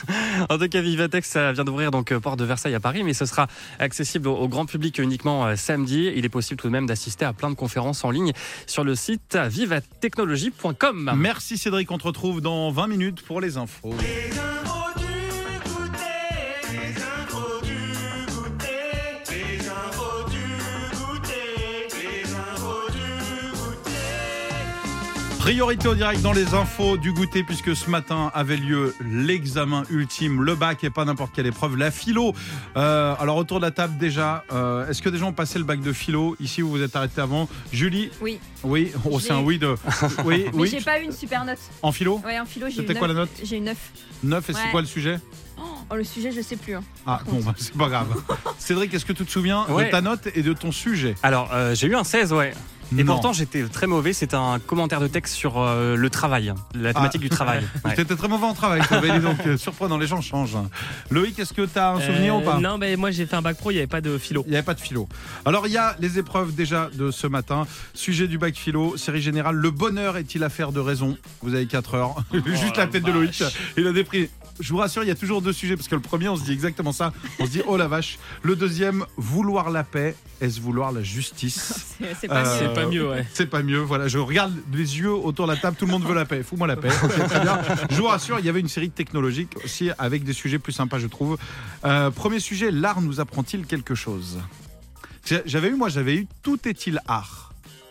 En 0.49 0.57
tout 0.57 0.69
cas, 0.69 0.79
Vivatech, 0.79 1.25
ça 1.25 1.51
vient 1.51 1.65
d'ouvrir 1.65 1.91
donc 1.91 2.13
euh, 2.13 2.21
Porte 2.21 2.39
de 2.39 2.45
Versailles 2.45 2.75
à 2.75 2.79
Paris, 2.79 3.03
mais 3.03 3.13
ce 3.13 3.25
sera 3.25 3.47
accessible 3.79 4.29
au, 4.29 4.47
grand 4.47 4.65
public 4.65 4.97
uniquement 4.99 5.45
euh, 5.45 5.57
samedi. 5.57 6.09
Il 6.15 6.23
est 6.23 6.29
possible 6.29 6.57
tout 6.61 6.67
de 6.67 6.71
même 6.71 6.85
d'assister 6.85 7.25
à 7.25 7.33
plein 7.33 7.49
de 7.49 7.55
conférences 7.55 8.05
en 8.05 8.11
ligne 8.11 8.31
sur 8.65 8.85
le 8.85 8.95
site 8.95 9.35
vivatechnologie.com. 9.35 11.11
Merci 11.17 11.57
Cédric, 11.57 11.91
on 11.91 11.97
te 11.97 12.05
retrouve 12.05 12.39
dans 12.39 12.71
20 12.71 12.87
minutes 12.87 13.21
pour 13.23 13.41
les 13.41 13.57
infos. 13.57 13.93
Priorité 25.47 25.87
au 25.87 25.95
direct 25.95 26.21
dans 26.21 26.33
les 26.33 26.53
infos 26.53 26.97
du 26.97 27.13
goûter 27.13 27.41
puisque 27.41 27.73
ce 27.73 27.89
matin 27.89 28.29
avait 28.33 28.57
lieu 28.57 28.93
l'examen 28.99 29.83
ultime, 29.89 30.43
le 30.43 30.55
bac 30.55 30.83
et 30.83 30.89
pas 30.89 31.05
n'importe 31.05 31.33
quelle 31.33 31.45
épreuve, 31.45 31.77
la 31.77 31.89
philo. 31.89 32.33
Euh, 32.75 33.15
alors 33.17 33.37
autour 33.37 33.61
de 33.61 33.65
la 33.65 33.71
table 33.71 33.97
déjà, 33.97 34.43
euh, 34.51 34.89
est-ce 34.89 35.01
que 35.01 35.07
des 35.07 35.17
gens 35.17 35.29
ont 35.29 35.33
passé 35.33 35.57
le 35.57 35.63
bac 35.63 35.79
de 35.79 35.93
philo? 35.93 36.35
Ici 36.41 36.61
où 36.61 36.67
vous 36.67 36.81
êtes 36.81 36.97
arrêté 36.97 37.21
avant 37.21 37.47
Julie? 37.71 38.09
Oui. 38.19 38.41
Oui, 38.65 38.91
oh, 39.09 39.21
c'est 39.21 39.31
un 39.31 39.39
oui 39.39 39.57
de... 39.57 39.73
Oui, 40.25 40.47
Mais 40.47 40.51
oui. 40.53 40.67
j'ai 40.69 40.81
pas 40.81 40.99
eu 40.99 41.05
une 41.05 41.13
super 41.13 41.45
note. 41.45 41.59
En 41.81 41.93
philo? 41.93 42.19
Ouais, 42.25 42.37
en 42.37 42.45
philo, 42.45 42.67
j'ai 42.67 42.73
eu 42.73 42.75
C'était 42.81 42.95
quoi 42.95 43.07
la 43.07 43.13
note? 43.13 43.29
J'ai 43.41 43.55
une 43.55 43.63
9. 43.63 43.77
9 44.23 44.49
et 44.49 44.53
c'est 44.53 44.71
quoi 44.71 44.81
le 44.81 44.87
sujet? 44.87 45.17
Oh, 45.89 45.95
le 45.95 46.03
sujet, 46.03 46.31
je 46.31 46.41
sais 46.41 46.57
plus. 46.57 46.75
hein. 46.75 46.83
Ah 47.05 47.21
bon, 47.25 47.39
bah, 47.43 47.53
c'est 47.57 47.73
pas 47.73 47.87
grave. 47.87 48.07
Cédric, 48.59 48.93
est-ce 48.93 49.05
que 49.05 49.13
tu 49.13 49.25
te 49.25 49.31
souviens 49.31 49.65
de 49.67 49.73
Ouais. 49.73 49.89
ta 49.89 50.01
note 50.01 50.27
et 50.35 50.41
de 50.43 50.53
ton 50.53 50.71
sujet 50.71 51.15
Alors, 51.23 51.49
euh, 51.53 51.75
j'ai 51.75 51.87
eu 51.87 51.95
un 51.95 52.03
16, 52.03 52.33
ouais. 52.33 52.53
Et 52.97 53.03
Non. 53.03 53.13
pourtant, 53.15 53.33
j'étais 53.33 53.63
très 53.63 53.85
mauvais. 53.85 54.13
C'était 54.13 54.35
un 54.37 54.59
commentaire 54.59 55.01
de 55.01 55.07
texte 55.07 55.33
sur 55.35 55.59
euh, 55.59 55.97
le 55.97 56.09
travail, 56.09 56.53
la 56.73 56.93
thématique 56.93 57.19
du 57.21 57.27
travail. 57.29 57.65
Ouais. 57.85 57.95
T'étais 57.95 58.15
très 58.15 58.29
mauvais 58.29 58.45
en 58.45 58.53
travail, 58.53 58.79
dis 58.81 59.19
donc 59.19 59.45
euh, 59.45 59.57
surprenant, 59.57 59.97
les 59.97 60.07
gens 60.07 60.21
changent. 60.21 60.57
Loïc, 61.11 61.37
est-ce 61.37 61.51
que 61.53 61.63
tu 61.63 61.77
as 61.77 61.91
un 61.91 61.99
souvenir 62.01 62.35
Euh, 62.35 62.37
ou 62.39 62.41
pas 62.41 62.59
Non, 62.59 62.77
mais 62.77 62.95
moi 62.95 63.11
j'ai 63.11 63.25
fait 63.25 63.35
un 63.35 63.41
bac 63.41 63.57
pro, 63.57 63.71
il 63.71 63.75
n'y 63.75 63.79
avait 63.79 63.87
pas 63.87 63.99
de 63.99 64.17
philo. 64.17 64.43
Il 64.47 64.51
n'y 64.51 64.55
avait 64.55 64.65
pas 64.65 64.73
de 64.73 64.79
philo. 64.79 65.07
Alors, 65.45 65.67
il 65.67 65.73
y 65.73 65.77
a 65.77 65.95
les 65.99 66.17
épreuves 66.17 66.55
déjà 66.55 66.89
de 66.93 67.11
ce 67.11 67.27
matin. 67.27 67.67
Sujet 67.93 68.27
du 68.27 68.37
bac 68.37 68.55
philo, 68.55 68.95
série 68.95 69.21
générale. 69.21 69.55
Le 69.55 69.71
bonheur 69.71 70.15
est-il 70.15 70.43
affaire 70.45 70.71
de 70.71 70.79
raison? 70.79 71.17
Vous 71.41 71.53
avez 71.55 71.65
4 71.67 71.93
heures. 71.95 72.15
Juste 72.45 72.77
la, 72.77 72.85
la 72.85 72.91
tête 72.91 73.03
de 73.03 73.11
Loïc. 73.11 73.37
vache. 73.41 73.53
Il 73.77 73.85
a 73.87 73.91
des 73.91 74.05
prix. 74.05 74.29
Je 74.59 74.69
vous 74.73 74.77
rassure, 74.79 75.03
il 75.03 75.07
y 75.07 75.11
a 75.11 75.15
toujours 75.15 75.41
deux 75.41 75.53
sujets 75.53 75.75
parce 75.75 75.87
que 75.87 75.95
le 75.95 76.01
premier, 76.01 76.29
on 76.29 76.35
se 76.35 76.43
dit 76.43 76.51
exactement 76.51 76.91
ça. 76.91 77.13
On 77.39 77.45
se 77.45 77.51
dit, 77.51 77.61
oh 77.67 77.77
la 77.77 77.87
vache. 77.87 78.17
Le 78.41 78.55
deuxième, 78.55 79.05
vouloir 79.17 79.69
la 79.69 79.83
paix. 79.83 80.15
Est-ce 80.41 80.59
vouloir 80.61 80.91
la 80.91 81.01
justice 81.03 81.95
C'est 81.99 82.15
c'est 82.21 82.27
pas 82.27 82.45
Euh, 82.45 82.45
mieux. 82.45 82.67
C'est 82.67 82.73
pas 82.73 82.85
mieux, 82.87 83.09
ouais. 83.09 83.25
C'est 83.33 83.45
pas 83.47 83.63
mieux. 83.63 83.79
Voilà, 83.79 84.07
je 84.07 84.17
regarde 84.17 84.53
les 84.73 84.97
yeux 84.99 85.11
autour 85.13 85.47
de 85.47 85.53
la 85.53 85.57
table. 85.57 85.77
Tout 85.77 85.85
le 85.85 85.91
monde 85.91 86.03
veut 86.05 86.13
la 86.15 86.25
paix. 86.25 86.43
Fous-moi 86.43 86.67
la 86.67 86.75
paix. 86.75 86.89
Ok, 87.03 87.11
très 87.27 87.39
bien. 87.39 87.59
Je 87.89 87.95
vous 87.97 88.07
rassure, 88.07 88.39
il 88.39 88.45
y 88.45 88.49
avait 88.49 88.59
une 88.59 88.67
série 88.67 88.89
technologique 88.89 89.53
aussi 89.63 89.89
avec 89.97 90.23
des 90.23 90.33
sujets 90.33 90.59
plus 90.59 90.73
sympas, 90.73 90.99
je 90.99 91.07
trouve. 91.07 91.37
Euh, 91.85 92.11
premier 92.11 92.39
sujet, 92.39 92.69
l'art 92.71 93.01
nous 93.01 93.19
apprend-il 93.19 93.65
quelque 93.65 93.95
chose? 93.95 94.39
J'avais 95.45 95.67
eu, 95.69 95.75
moi, 95.75 95.89
j'avais 95.89 96.15
eu 96.15 96.27
tout 96.43 96.67
est-il 96.67 97.01
art? 97.07 97.46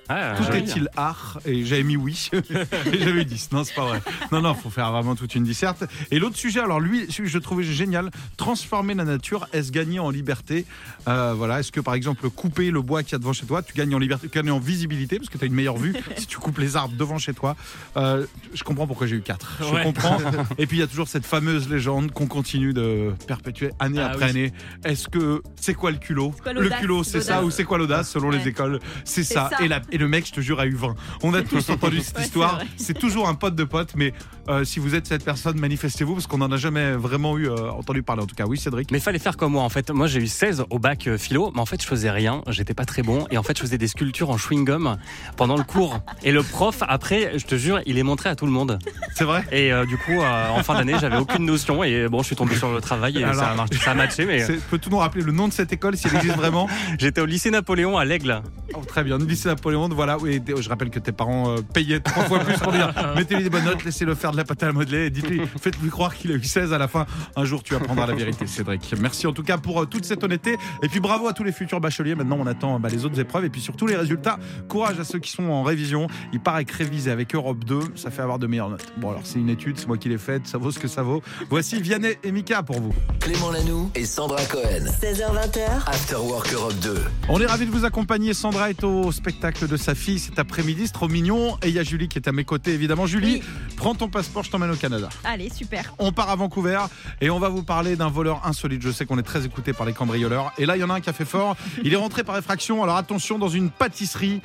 Ah, 0.08 0.34
tout 0.36 0.52
est-il 0.54 0.88
art 0.96 1.38
Et 1.44 1.64
j'avais 1.64 1.82
mis 1.82 1.96
oui. 1.96 2.30
et 2.32 2.98
j'avais 2.98 3.22
eu 3.22 3.24
10. 3.24 3.50
Non, 3.52 3.64
c'est 3.64 3.74
pas 3.74 3.86
vrai. 3.86 4.02
Non, 4.32 4.40
non, 4.40 4.54
faut 4.54 4.70
faire 4.70 4.90
vraiment 4.92 5.14
toute 5.16 5.34
une 5.34 5.44
disserte. 5.44 5.84
Et 6.10 6.18
l'autre 6.18 6.36
sujet, 6.36 6.60
alors 6.60 6.80
lui, 6.80 7.06
celui 7.10 7.24
que 7.28 7.32
je 7.34 7.38
trouvais 7.38 7.64
génial, 7.64 8.10
transformer 8.36 8.94
la 8.94 9.04
nature, 9.04 9.46
est-ce 9.52 9.72
gagner 9.72 9.98
en 9.98 10.10
liberté 10.10 10.64
Euh, 11.08 11.34
Voilà, 11.36 11.60
est-ce 11.60 11.72
que 11.72 11.80
par 11.80 11.94
exemple, 11.94 12.28
couper 12.30 12.70
le 12.70 12.80
bois 12.82 13.02
qu'il 13.02 13.12
y 13.12 13.14
a 13.16 13.18
devant 13.18 13.32
chez 13.32 13.46
toi, 13.46 13.62
tu 13.62 13.72
gagnes 13.74 13.94
en 13.94 13.98
liberté, 13.98 14.28
tu 14.28 14.34
gagnes 14.38 14.50
en 14.50 14.58
visibilité 14.58 15.18
parce 15.18 15.28
que 15.28 15.38
tu 15.38 15.44
as 15.44 15.46
une 15.46 15.54
meilleure 15.54 15.76
vue 15.76 15.94
si 16.16 16.26
tu 16.26 16.38
coupes 16.38 16.58
les 16.58 16.76
arbres 16.76 16.94
devant 16.96 17.18
chez 17.18 17.34
toi. 17.34 17.56
Euh, 17.96 18.26
je 18.54 18.62
comprends 18.64 18.86
pourquoi 18.86 19.06
j'ai 19.06 19.16
eu 19.16 19.22
4. 19.22 19.58
Je 19.60 19.64
Ouais. 19.74 19.82
comprends. 19.82 20.18
Et 20.58 20.66
puis 20.66 20.76
il 20.78 20.80
y 20.80 20.82
a 20.82 20.86
toujours 20.86 21.08
cette 21.08 21.26
fameuse 21.26 21.68
légende 21.68 22.12
qu'on 22.12 22.26
continue 22.26 22.72
de 22.72 23.12
perpétuer 23.26 23.70
année 23.78 24.00
Ah 24.00 24.06
après 24.12 24.24
oui. 24.26 24.30
année. 24.30 24.52
Est-ce 24.84 25.08
que 25.08 25.42
c'est 25.60 25.74
quoi 25.74 25.90
le 25.90 25.98
culot 25.98 26.32
quoi 26.42 26.52
Le 26.52 26.68
culot, 26.70 27.02
c'est 27.04 27.20
ça 27.20 27.42
ou 27.44 27.50
c'est 27.50 27.64
quoi 27.64 27.78
l'audace 27.78 28.10
selon 28.10 28.30
les 28.30 28.46
écoles? 28.48 28.78
C'est 29.04 29.24
C'est 29.24 29.34
ça. 29.34 29.50
ça. 29.56 29.64
Et, 29.64 29.68
la- 29.68 29.80
et 29.90 29.95
le 29.98 30.08
mec, 30.08 30.26
je 30.26 30.32
te 30.32 30.40
jure, 30.40 30.60
a 30.60 30.66
eu 30.66 30.74
20. 30.74 30.94
On 31.22 31.34
a 31.34 31.42
tous 31.42 31.70
entendu 31.70 32.00
cette 32.00 32.16
Ouais, 32.16 32.24
histoire. 32.24 32.60
C'est 32.76 32.98
toujours 32.98 33.28
un 33.28 33.34
pote 33.34 33.54
de 33.54 33.64
pote, 33.64 33.92
mais 33.96 34.12
euh, 34.48 34.64
si 34.64 34.78
vous 34.78 34.94
êtes 34.94 35.06
cette 35.06 35.24
personne, 35.24 35.58
manifestez-vous 35.58 36.14
parce 36.14 36.26
qu'on 36.26 36.38
n'en 36.38 36.50
a 36.52 36.56
jamais 36.56 36.92
vraiment 36.92 37.36
eu 37.38 37.48
euh, 37.48 37.70
entendu 37.70 38.02
parler. 38.02 38.22
En 38.22 38.26
tout 38.26 38.34
cas, 38.34 38.46
oui, 38.46 38.58
Cédric. 38.58 38.90
Mais 38.90 39.00
fallait 39.00 39.18
faire 39.18 39.36
comme 39.36 39.52
moi 39.52 39.62
en 39.62 39.68
fait. 39.68 39.90
Moi 39.90 40.06
j'ai 40.06 40.20
eu 40.20 40.26
16 40.26 40.64
au 40.70 40.78
bac 40.78 41.06
euh, 41.06 41.18
philo, 41.18 41.52
mais 41.54 41.60
en 41.60 41.66
fait 41.66 41.80
je 41.80 41.86
faisais 41.86 42.10
rien, 42.10 42.42
j'étais 42.48 42.74
pas 42.74 42.84
très 42.84 43.02
bon 43.02 43.26
et 43.30 43.38
en 43.38 43.42
fait 43.42 43.56
je 43.56 43.62
faisais 43.62 43.78
des 43.78 43.88
sculptures 43.88 44.30
en 44.30 44.36
chewing-gum 44.36 44.96
pendant 45.36 45.56
le 45.56 45.62
cours. 45.64 45.98
Et 46.24 46.32
le 46.32 46.42
prof 46.42 46.78
après, 46.88 47.38
je 47.38 47.44
te 47.46 47.54
jure, 47.54 47.80
il 47.86 47.94
les 47.94 48.02
montrait 48.02 48.30
à 48.30 48.36
tout 48.36 48.46
le 48.46 48.52
monde. 48.52 48.78
C'est 49.14 49.24
vrai 49.24 49.44
Et 49.52 49.72
euh, 49.72 49.84
du 49.86 49.96
coup 49.96 50.20
euh, 50.20 50.48
en 50.50 50.62
fin 50.62 50.74
d'année, 50.74 50.94
j'avais 51.00 51.16
aucune 51.18 51.44
notion 51.44 51.84
et 51.84 52.08
bon, 52.08 52.20
je 52.20 52.26
suis 52.26 52.36
tombé 52.36 52.56
sur 52.56 52.72
le 52.72 52.80
travail 52.80 53.18
et 53.18 53.24
Alors, 53.24 53.36
ça 53.36 53.50
a 53.50 53.54
marché, 53.54 53.76
ça 53.76 53.90
a 53.92 53.94
matché 53.94 54.26
mais 54.26 54.44
Peux-tu 54.70 54.90
nous 54.90 54.98
rappeler 54.98 55.22
le 55.22 55.32
nom 55.32 55.48
de 55.48 55.52
cette 55.52 55.72
école 55.72 55.96
si 55.96 56.08
elle 56.08 56.16
existe 56.16 56.36
vraiment 56.36 56.68
j'étais 56.98 57.20
au 57.20 57.26
lycée 57.26 57.50
Napoléon 57.50 57.96
à 57.96 58.04
l'Aigle. 58.04 58.42
Oh, 58.74 58.82
très 58.86 59.04
bien, 59.04 59.18
nous 59.18 59.26
lycée 59.26 59.48
Napoléon, 59.48 59.85
voilà. 59.92 60.18
Oui, 60.18 60.36
et 60.46 60.62
je 60.62 60.68
rappelle 60.68 60.90
que 60.90 60.98
tes 60.98 61.12
parents 61.12 61.50
euh, 61.50 61.60
payaient 61.74 62.00
trois 62.00 62.24
fois 62.24 62.38
plus 62.40 62.56
pour 62.58 62.72
dire 62.72 62.92
mettez-lui 63.16 63.44
des 63.44 63.50
bonnes 63.50 63.64
notes, 63.64 63.84
laissez-le 63.84 64.14
faire 64.14 64.32
de 64.32 64.36
la 64.36 64.44
pâte 64.44 64.62
à 64.62 64.72
modeler 64.72 65.06
et 65.06 65.10
dites-lui, 65.10 65.42
faites-lui 65.60 65.90
croire 65.90 66.14
qu'il 66.14 66.30
a 66.32 66.34
eu 66.34 66.44
16 66.44 66.72
à 66.72 66.78
la 66.78 66.88
fin. 66.88 67.06
Un 67.36 67.44
jour, 67.44 67.62
tu 67.62 67.74
apprendras 67.74 68.06
la 68.06 68.14
vérité, 68.14 68.46
Cédric. 68.46 68.94
Merci 69.00 69.26
en 69.26 69.32
tout 69.32 69.42
cas 69.42 69.58
pour 69.58 69.82
euh, 69.82 69.86
toute 69.86 70.04
cette 70.04 70.22
honnêteté. 70.22 70.56
Et 70.82 70.88
puis 70.88 71.00
bravo 71.00 71.28
à 71.28 71.32
tous 71.32 71.44
les 71.44 71.52
futurs 71.52 71.80
bacheliers. 71.80 72.14
Maintenant, 72.14 72.38
on 72.40 72.46
attend 72.46 72.78
bah, 72.80 72.88
les 72.88 73.04
autres 73.04 73.18
épreuves 73.18 73.44
et 73.44 73.50
puis 73.50 73.60
surtout 73.60 73.86
les 73.86 73.96
résultats. 73.96 74.38
Courage 74.68 75.00
à 75.00 75.04
ceux 75.04 75.18
qui 75.18 75.30
sont 75.30 75.44
en 75.44 75.62
révision. 75.62 76.06
Il 76.32 76.40
paraît 76.40 76.64
que 76.64 76.76
réviser 76.76 77.10
avec 77.10 77.34
Europe 77.34 77.64
2, 77.64 77.80
ça 77.94 78.10
fait 78.10 78.22
avoir 78.22 78.38
de 78.38 78.46
meilleures 78.46 78.70
notes. 78.70 78.92
Bon, 78.96 79.10
alors 79.10 79.22
c'est 79.24 79.38
une 79.38 79.50
étude, 79.50 79.78
c'est 79.78 79.86
moi 79.86 79.98
qui 79.98 80.08
l'ai 80.08 80.18
faite, 80.18 80.46
ça 80.46 80.58
vaut 80.58 80.70
ce 80.70 80.78
que 80.78 80.88
ça 80.88 81.02
vaut. 81.02 81.22
Voici 81.48 81.80
Vianney 81.80 82.16
et 82.22 82.32
Mika 82.32 82.62
pour 82.62 82.80
vous. 82.80 82.94
Clément 83.20 83.50
Lanoux 83.50 83.90
et 83.94 84.04
Sandra 84.04 84.44
Cohen. 84.44 84.84
16h20h, 85.00 85.86
After 85.86 86.16
Work 86.16 86.52
Europe 86.52 86.74
2. 86.82 86.94
On 87.28 87.40
est 87.40 87.46
ravis 87.46 87.66
de 87.66 87.70
vous 87.70 87.84
accompagner. 87.84 88.34
Sandra 88.34 88.70
est 88.70 88.84
au 88.84 89.10
spectacle 89.12 89.66
de 89.66 89.75
sa 89.76 89.94
fille 89.94 90.18
cet 90.18 90.38
après-midi, 90.38 90.86
c'est 90.86 90.92
trop 90.92 91.08
mignon. 91.08 91.56
Et 91.62 91.68
il 91.68 91.74
y 91.74 91.78
a 91.78 91.82
Julie 91.82 92.08
qui 92.08 92.18
est 92.18 92.28
à 92.28 92.32
mes 92.32 92.44
côtés, 92.44 92.72
évidemment. 92.72 93.06
Julie, 93.06 93.42
prends 93.76 93.94
ton 93.94 94.08
passeport, 94.08 94.42
je 94.42 94.50
t'emmène 94.50 94.70
au 94.70 94.76
Canada. 94.76 95.08
Allez, 95.24 95.50
super. 95.50 95.94
On 95.98 96.12
part 96.12 96.30
à 96.30 96.36
Vancouver 96.36 96.80
et 97.20 97.30
on 97.30 97.38
va 97.38 97.48
vous 97.48 97.62
parler 97.62 97.96
d'un 97.96 98.08
voleur 98.08 98.46
insolite. 98.46 98.82
Je 98.82 98.90
sais 98.90 99.06
qu'on 99.06 99.18
est 99.18 99.22
très 99.22 99.44
écouté 99.44 99.72
par 99.72 99.86
les 99.86 99.92
cambrioleurs. 99.92 100.52
Et 100.58 100.66
là, 100.66 100.76
il 100.76 100.80
y 100.80 100.84
en 100.84 100.90
a 100.90 100.94
un 100.94 101.00
qui 101.00 101.10
a 101.10 101.12
fait 101.12 101.24
fort. 101.24 101.56
Il 101.82 101.92
est 101.92 101.96
rentré 101.96 102.24
par 102.24 102.36
effraction. 102.36 102.82
Alors 102.82 102.96
attention, 102.96 103.38
dans 103.38 103.48
une 103.48 103.70
pâtisserie. 103.70 104.40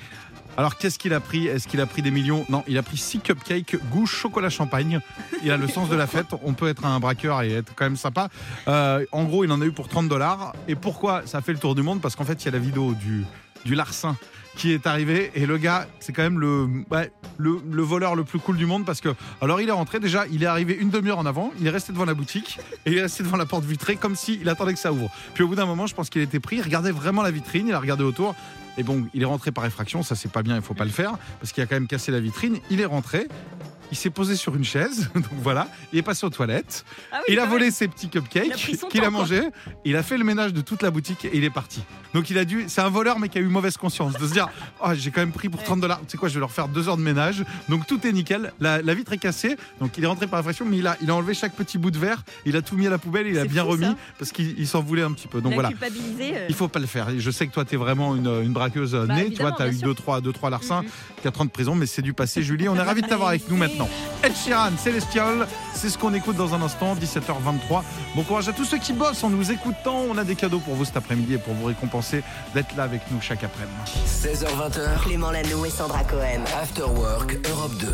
Alors 0.57 0.77
qu'est-ce 0.77 0.99
qu'il 0.99 1.13
a 1.13 1.19
pris? 1.19 1.47
Est-ce 1.47 1.67
qu'il 1.67 1.79
a 1.79 1.85
pris 1.85 2.01
des 2.01 2.11
millions? 2.11 2.45
Non, 2.49 2.63
il 2.67 2.77
a 2.77 2.83
pris 2.83 2.97
6 2.97 3.19
cupcakes 3.19 3.77
goût 3.89 4.05
chocolat 4.05 4.49
champagne. 4.49 4.99
Il 5.43 5.51
a 5.51 5.57
le 5.57 5.67
sens 5.67 5.89
de 5.89 5.95
la 5.95 6.07
fête. 6.07 6.27
On 6.43 6.53
peut 6.53 6.67
être 6.67 6.85
un 6.85 6.99
braqueur 6.99 7.41
et 7.41 7.53
être 7.53 7.73
quand 7.75 7.85
même 7.85 7.95
sympa. 7.95 8.29
Euh, 8.67 9.05
en 9.11 9.23
gros, 9.23 9.43
il 9.45 9.51
en 9.51 9.61
a 9.61 9.65
eu 9.65 9.71
pour 9.71 9.87
30 9.87 10.09
dollars. 10.09 10.53
Et 10.67 10.75
pourquoi 10.75 11.23
ça 11.25 11.41
fait 11.41 11.53
le 11.53 11.59
tour 11.59 11.73
du 11.73 11.83
monde? 11.83 12.01
Parce 12.01 12.15
qu'en 12.15 12.25
fait, 12.25 12.43
il 12.43 12.45
y 12.45 12.49
a 12.49 12.51
la 12.51 12.59
vidéo 12.59 12.93
du, 12.93 13.23
du 13.63 13.75
larcin 13.75 14.17
qui 14.55 14.71
est 14.71 14.87
arrivé. 14.87 15.31
Et 15.35 15.45
le 15.45 15.57
gars 15.57 15.87
c'est 15.99 16.13
quand 16.13 16.23
même 16.23 16.39
le, 16.39 16.67
le 17.37 17.81
voleur 17.81 18.15
le 18.15 18.23
plus 18.23 18.39
cool 18.39 18.57
du 18.57 18.65
monde 18.65 18.85
parce 18.85 19.01
que 19.01 19.09
alors 19.41 19.61
il 19.61 19.69
est 19.69 19.73
rentré. 19.73 19.99
Déjà 19.99 20.25
il 20.31 20.43
est 20.43 20.47
arrivé 20.47 20.75
une 20.79 20.89
demi-heure 20.89 21.19
en 21.19 21.25
avant. 21.25 21.51
Il 21.59 21.67
est 21.67 21.71
resté 21.71 21.93
devant 21.93 22.05
la 22.05 22.13
boutique 22.13 22.59
et 22.85 22.91
il 22.91 22.97
est 22.97 23.03
resté 23.03 23.23
devant 23.23 23.37
la 23.37 23.45
porte 23.45 23.63
vitrée 23.63 23.95
comme 23.95 24.15
s'il 24.15 24.47
attendait 24.49 24.73
que 24.73 24.79
ça 24.79 24.91
ouvre. 24.91 25.09
Puis 25.33 25.43
au 25.43 25.47
bout 25.47 25.55
d'un 25.55 25.65
moment 25.65 25.87
je 25.87 25.95
pense 25.95 26.09
qu'il 26.09 26.21
était 26.21 26.39
pris. 26.39 26.57
Il 26.57 26.63
regardait 26.63 26.91
vraiment 26.91 27.21
la 27.21 27.31
vitrine. 27.31 27.67
Il 27.67 27.73
a 27.73 27.79
regardé 27.79 28.03
autour. 28.03 28.35
Et 28.77 28.83
bon 28.83 29.05
il 29.13 29.21
est 29.21 29.25
rentré 29.25 29.51
par 29.51 29.65
effraction. 29.65 30.03
Ça 30.03 30.15
c'est 30.15 30.31
pas 30.31 30.43
bien. 30.43 30.55
Il 30.55 30.61
faut 30.61 30.73
pas 30.73 30.85
le 30.85 30.91
faire 30.91 31.17
parce 31.39 31.51
qu'il 31.51 31.63
a 31.63 31.65
quand 31.65 31.75
même 31.75 31.87
cassé 31.87 32.11
la 32.11 32.19
vitrine. 32.19 32.57
Il 32.69 32.81
est 32.81 32.85
rentré 32.85 33.27
il 33.91 33.97
s'est 33.97 34.09
posé 34.09 34.35
sur 34.35 34.55
une 34.55 34.63
chaise, 34.63 35.09
donc 35.15 35.25
voilà, 35.41 35.67
il 35.93 35.99
est 35.99 36.03
passé 36.03 36.25
aux 36.25 36.29
toilettes, 36.29 36.85
Ah 37.11 37.17
oui, 37.27 37.33
il 37.33 37.39
a 37.39 37.45
volé 37.45 37.71
ses 37.71 37.87
petits 37.87 38.09
cupcakes 38.09 38.55
qu'il 38.89 39.03
a 39.03 39.09
mangé, 39.09 39.41
il 39.85 39.95
a 39.95 40.03
fait 40.03 40.17
le 40.17 40.23
ménage 40.23 40.53
de 40.53 40.61
toute 40.61 40.81
la 40.83 40.91
boutique 40.91 41.25
et 41.25 41.31
il 41.33 41.43
est 41.43 41.49
parti. 41.49 41.81
Donc 42.13 42.29
il 42.29 42.37
a 42.37 42.45
dû, 42.45 42.65
c'est 42.67 42.81
un 42.81 42.89
voleur 42.89 43.19
mais 43.19 43.29
qui 43.29 43.37
a 43.37 43.41
eu 43.41 43.45
mauvaise 43.47 43.77
conscience 43.77 44.13
de 44.17 44.27
se 44.27 44.33
dire, 44.33 44.47
oh, 44.83 44.89
j'ai 44.93 45.11
quand 45.11 45.21
même 45.21 45.31
pris 45.31 45.49
pour 45.49 45.63
30 45.63 45.79
dollars, 45.79 45.99
tu 46.01 46.05
sais 46.09 46.17
quoi, 46.17 46.29
je 46.29 46.33
vais 46.35 46.39
leur 46.41 46.51
faire 46.51 46.67
deux 46.67 46.89
heures 46.89 46.97
de 46.97 47.01
ménage, 47.03 47.43
donc 47.69 47.87
tout 47.87 48.05
est 48.05 48.11
nickel, 48.11 48.53
la, 48.59 48.81
la 48.81 48.93
vitre 48.93 49.13
est 49.13 49.17
cassée, 49.17 49.55
donc 49.79 49.97
il 49.97 50.03
est 50.03 50.07
rentré 50.07 50.27
par 50.27 50.39
réflexion, 50.39 50.65
mais 50.65 50.77
il 50.77 50.87
a, 50.87 50.97
il 51.01 51.09
a 51.09 51.15
enlevé 51.15 51.33
chaque 51.33 51.53
petit 51.53 51.77
bout 51.77 51.91
de 51.91 51.97
verre, 51.97 52.23
il 52.45 52.55
a 52.55 52.61
tout 52.61 52.75
mis 52.77 52.87
à 52.87 52.89
la 52.89 52.97
poubelle, 52.97 53.27
il 53.27 53.37
a 53.39 53.45
bien 53.45 53.63
remis 53.63 53.85
ça. 53.85 53.95
parce 54.19 54.31
qu'il 54.31 54.59
il 54.59 54.67
s'en 54.67 54.81
voulait 54.81 55.01
un 55.03 55.11
petit 55.11 55.27
peu. 55.27 55.41
Donc 55.41 55.51
La 55.51 55.55
voilà. 55.55 55.69
euh, 56.35 56.45
Il 56.49 56.55
faut 56.55 56.67
pas 56.67 56.79
le 56.79 56.85
faire. 56.85 57.07
Je 57.17 57.31
sais 57.31 57.47
que 57.47 57.51
toi, 57.53 57.65
tu 57.65 57.75
es 57.75 57.77
vraiment 57.77 58.15
une, 58.15 58.27
une 58.43 58.53
braqueuse 58.53 58.93
euh, 58.95 59.05
Bah, 59.05 59.15
née. 59.15 59.31
Tu 59.31 59.41
vois, 59.41 59.51
tu 59.53 59.61
as 59.61 59.67
eu 59.67 59.71
bien 59.71 59.79
sûr. 59.79 59.87
2 59.87 59.93
trois, 59.95 60.21
deux, 60.21 60.31
trois 60.33 60.49
larcins, 60.49 60.81
Mhm. 60.83 60.89
4 61.23 61.41
ans 61.41 61.45
de 61.45 61.49
prison, 61.49 61.75
mais 61.75 61.85
c'est 61.85 62.01
du 62.01 62.13
passé. 62.13 62.41
Julie, 62.43 62.67
on 62.69 62.75
est 62.75 62.81
ravis 62.81 63.01
de 63.01 63.07
t'avoir 63.07 63.29
avec 63.29 63.49
nous 63.49 63.57
maintenant. 63.57 63.80
Ed 64.23 64.33
Sheeran, 64.35 64.71
Celestial, 64.77 65.47
c'est 65.73 65.89
ce 65.89 65.97
qu'on 65.97 66.13
écoute 66.13 66.35
dans 66.35 66.53
un 66.53 66.61
instant, 66.61 66.95
17h23. 66.95 67.81
Bon 68.15 68.23
courage 68.23 68.49
à 68.49 68.53
tous 68.53 68.65
ceux 68.65 68.77
qui 68.77 68.93
bossent 68.93 69.23
en 69.23 69.29
nous 69.29 69.51
écoutant. 69.51 70.05
On 70.09 70.17
a 70.17 70.23
des 70.23 70.35
cadeaux 70.35 70.59
pour 70.59 70.75
vous 70.75 70.85
cet 70.85 70.97
après-midi 70.97 71.35
et 71.35 71.37
pour 71.37 71.53
vous 71.53 71.65
récompenser 71.65 72.23
d'être 72.53 72.75
là 72.75 72.83
avec 72.83 73.01
nous 73.11 73.21
chaque 73.21 73.43
après-midi. 73.43 73.91
16h20h. 74.05 75.03
Clément 75.03 75.31
Lanoux 75.31 75.65
et 75.65 75.69
Sandra 75.69 76.03
Cohen. 76.03 76.43
After 76.61 76.83
Work 76.83 77.39
Europe 77.49 77.77
2. 77.79 77.87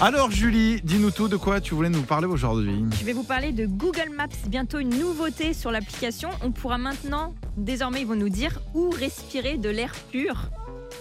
Alors, 0.00 0.30
Julie, 0.30 0.80
dis-nous 0.84 1.10
tout 1.10 1.26
de 1.26 1.36
quoi 1.36 1.60
tu 1.60 1.74
voulais 1.74 1.90
nous 1.90 2.02
parler 2.02 2.26
aujourd'hui? 2.26 2.84
Je 3.00 3.04
vais 3.04 3.12
vous 3.12 3.24
parler 3.24 3.50
de 3.50 3.66
Google 3.66 4.10
Maps. 4.16 4.28
Bientôt 4.46 4.78
une 4.78 4.96
nouveauté 4.96 5.54
sur 5.54 5.72
l'application. 5.72 6.30
On 6.44 6.52
pourra 6.52 6.78
maintenant, 6.78 7.34
désormais, 7.56 8.02
ils 8.02 8.06
vont 8.06 8.14
nous 8.14 8.28
dire 8.28 8.60
où 8.74 8.90
respirer 8.90 9.56
de 9.56 9.68
l'air 9.68 9.92
pur. 10.12 10.50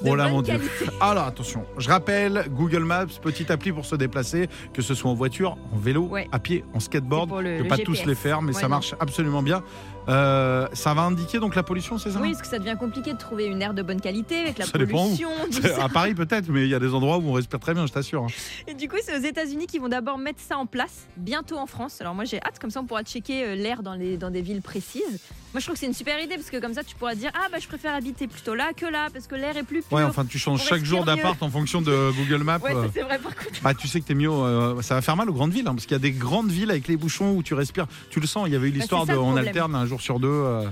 De 0.04 0.10
Oh 0.12 0.16
là, 0.16 0.27
mon 0.30 0.42
Dieu. 0.42 0.54
qualité. 0.54 0.86
Alors 1.01 1.25
attention, 1.25 1.66
je 1.77 1.89
rappelle 1.89 2.46
Google 2.51 2.84
Maps, 2.84 3.06
petite 3.22 3.50
appli 3.51 3.72
pour 3.72 3.86
se 3.86 3.96
déplacer, 3.96 4.48
que 4.74 4.82
ce 4.82 4.94
soit 4.94 5.10
en 5.10 5.16
voiture, 5.16 5.58
en 5.74 5.77
vélo, 5.77 6.04
Ouais. 6.04 6.27
à 6.32 6.39
pied, 6.39 6.63
en 6.74 6.80
skateboard. 6.80 7.32
Le- 7.42 7.54
Je 7.54 7.58
peux 7.58 7.63
le 7.63 7.68
pas 7.70 7.77
tous 7.77 8.06
les 8.06 8.16
faire, 8.16 8.42
mais 8.42 8.54
Ouais, 8.54 8.62
ça 8.62 8.68
non. 8.68 8.75
marche 8.75 8.94
absolument 9.00 9.42
bien. 9.42 9.63
Euh, 10.10 10.68
ça 10.74 10.94
va 10.94 11.02
indiquer 11.02 11.40
donc 11.40 11.56
la 11.56 11.64
pollution, 11.64 11.98
c'est 11.98 12.12
ça? 12.12 12.20
Oui, 12.22 12.30
parce 12.32 12.42
que 12.42 12.48
ça 12.48 12.60
devient 12.60 12.78
compliqué 12.80 13.14
de 13.14 13.18
trouver 13.18 13.46
une 13.46 13.62
air 13.62 13.74
de 13.74 13.82
bonne 13.82 14.00
qualité 14.00 14.40
avec 14.40 14.58
la 14.58 14.66
Ça 14.66 14.78
dépend 14.78 15.04
pollution. 15.06 15.30
ça. 15.52 15.84
À 15.84 15.90
Paris 15.90 16.14
peut-être, 16.16 16.50
mais 16.50 16.64
il 16.64 16.70
y 16.70 16.76
a 16.76 16.80
des 16.80 16.94
endroits 16.94 17.18
où 17.18 17.28
on 17.30 17.34
respire 17.34 17.60
très 17.60 17.74
bien, 17.74 17.86
je 17.86 17.92
t'assure. 17.92 18.24
hein. 18.24 18.28
Et 18.68 18.74
du 18.74 18.88
coup, 18.88 18.96
c'est 19.04 19.18
aux 19.18 19.22
États-Unis 19.24 19.68
qui 19.68 19.80
vont 19.80 19.90
d'abord 19.90 20.18
mettre 20.18 20.40
ça 20.40 20.58
en 20.58 20.66
place, 20.66 21.08
bientôt 21.18 21.58
en 21.58 21.66
France. 21.66 22.00
Alors 22.02 22.16
moi, 22.16 22.24
j'ai 22.26 22.38
hâte, 22.42 22.60
comme 22.60 22.70
ça, 22.72 22.80
on 22.82 22.86
pourra 22.86 23.04
checker 23.04 23.44
euh, 23.46 23.56
l'air 23.56 23.84
dans, 23.84 23.94
les, 23.96 24.18
dans 24.18 24.32
des 24.32 24.42
villes 24.42 24.62
précises. 24.62 25.20
Moi, 25.54 25.60
je 25.62 25.66
trouve 25.66 25.74
que 25.76 25.80
c'est 25.80 25.86
une 25.88 25.94
super 25.94 26.20
idée 26.22 26.36
parce 26.36 26.50
que 26.50 26.58
comme 26.58 26.74
ça, 26.74 26.84
tu 26.84 26.96
pourras 26.96 27.16
dire 27.16 27.32
ah 27.34 27.48
bah 27.52 27.58
je 27.60 27.68
préfère 27.68 27.96
habiter 27.96 28.28
plutôt 28.28 28.54
là 28.54 28.74
que 28.76 28.86
là 28.86 29.08
parce 29.14 29.28
que 29.28 29.36
l'air 29.36 29.56
est 29.58 29.64
plus 29.64 29.82
pur. 29.82 29.98
Ouais, 29.98 30.04
enfin 30.04 30.26
tu 30.26 30.38
changes 30.38 30.62
chaque 30.64 30.84
jour 30.84 31.04
d'appart 31.06 31.42
en 31.42 31.50
fonction 31.50 31.82
de 31.82 32.12
Google 32.12 32.44
Maps. 32.44 32.60
Ouais, 32.60 32.76
euh. 32.76 32.88
c'est 32.94 33.02
vrai 33.02 33.18
par 33.18 33.34
contre. 33.34 33.62
Bah, 33.64 33.74
tu 33.74 33.88
sais 33.88 34.02
que 34.02 34.06
t'es 34.06 34.14
mieux. 34.14 34.30
euh, 34.30 34.82
ça 34.82 34.96
va 34.96 35.02
faire 35.02 35.16
mal 35.16 35.30
aux 35.30 35.34
grandes 35.34 35.54
villes, 35.54 35.68
hein, 35.68 35.74
parce 35.74 35.86
qu'il 35.86 35.94
y 35.94 35.96
a 35.96 36.00
des 36.00 36.12
grandes 36.12 36.52
villes 36.52 36.70
avec 36.70 36.88
les 36.88 36.98
bouchons 36.98 37.32
où 37.34 37.44
tu 37.44 37.54
respires. 37.54 37.88
Tu 38.10 38.20
le 38.20 38.28
sens. 38.28 38.44
Il 38.48 38.54
y 38.54 38.56
avait 38.56 38.68
eu 38.68 38.72
l'histoire 38.72 39.06
Bah, 39.06 39.14
de 39.14 39.18
on 39.18 39.24
problème. 39.28 39.48
alterne 39.48 39.74
un 39.76 39.86
jour 39.86 39.97
sur 40.01 40.20
deux. 40.20 40.63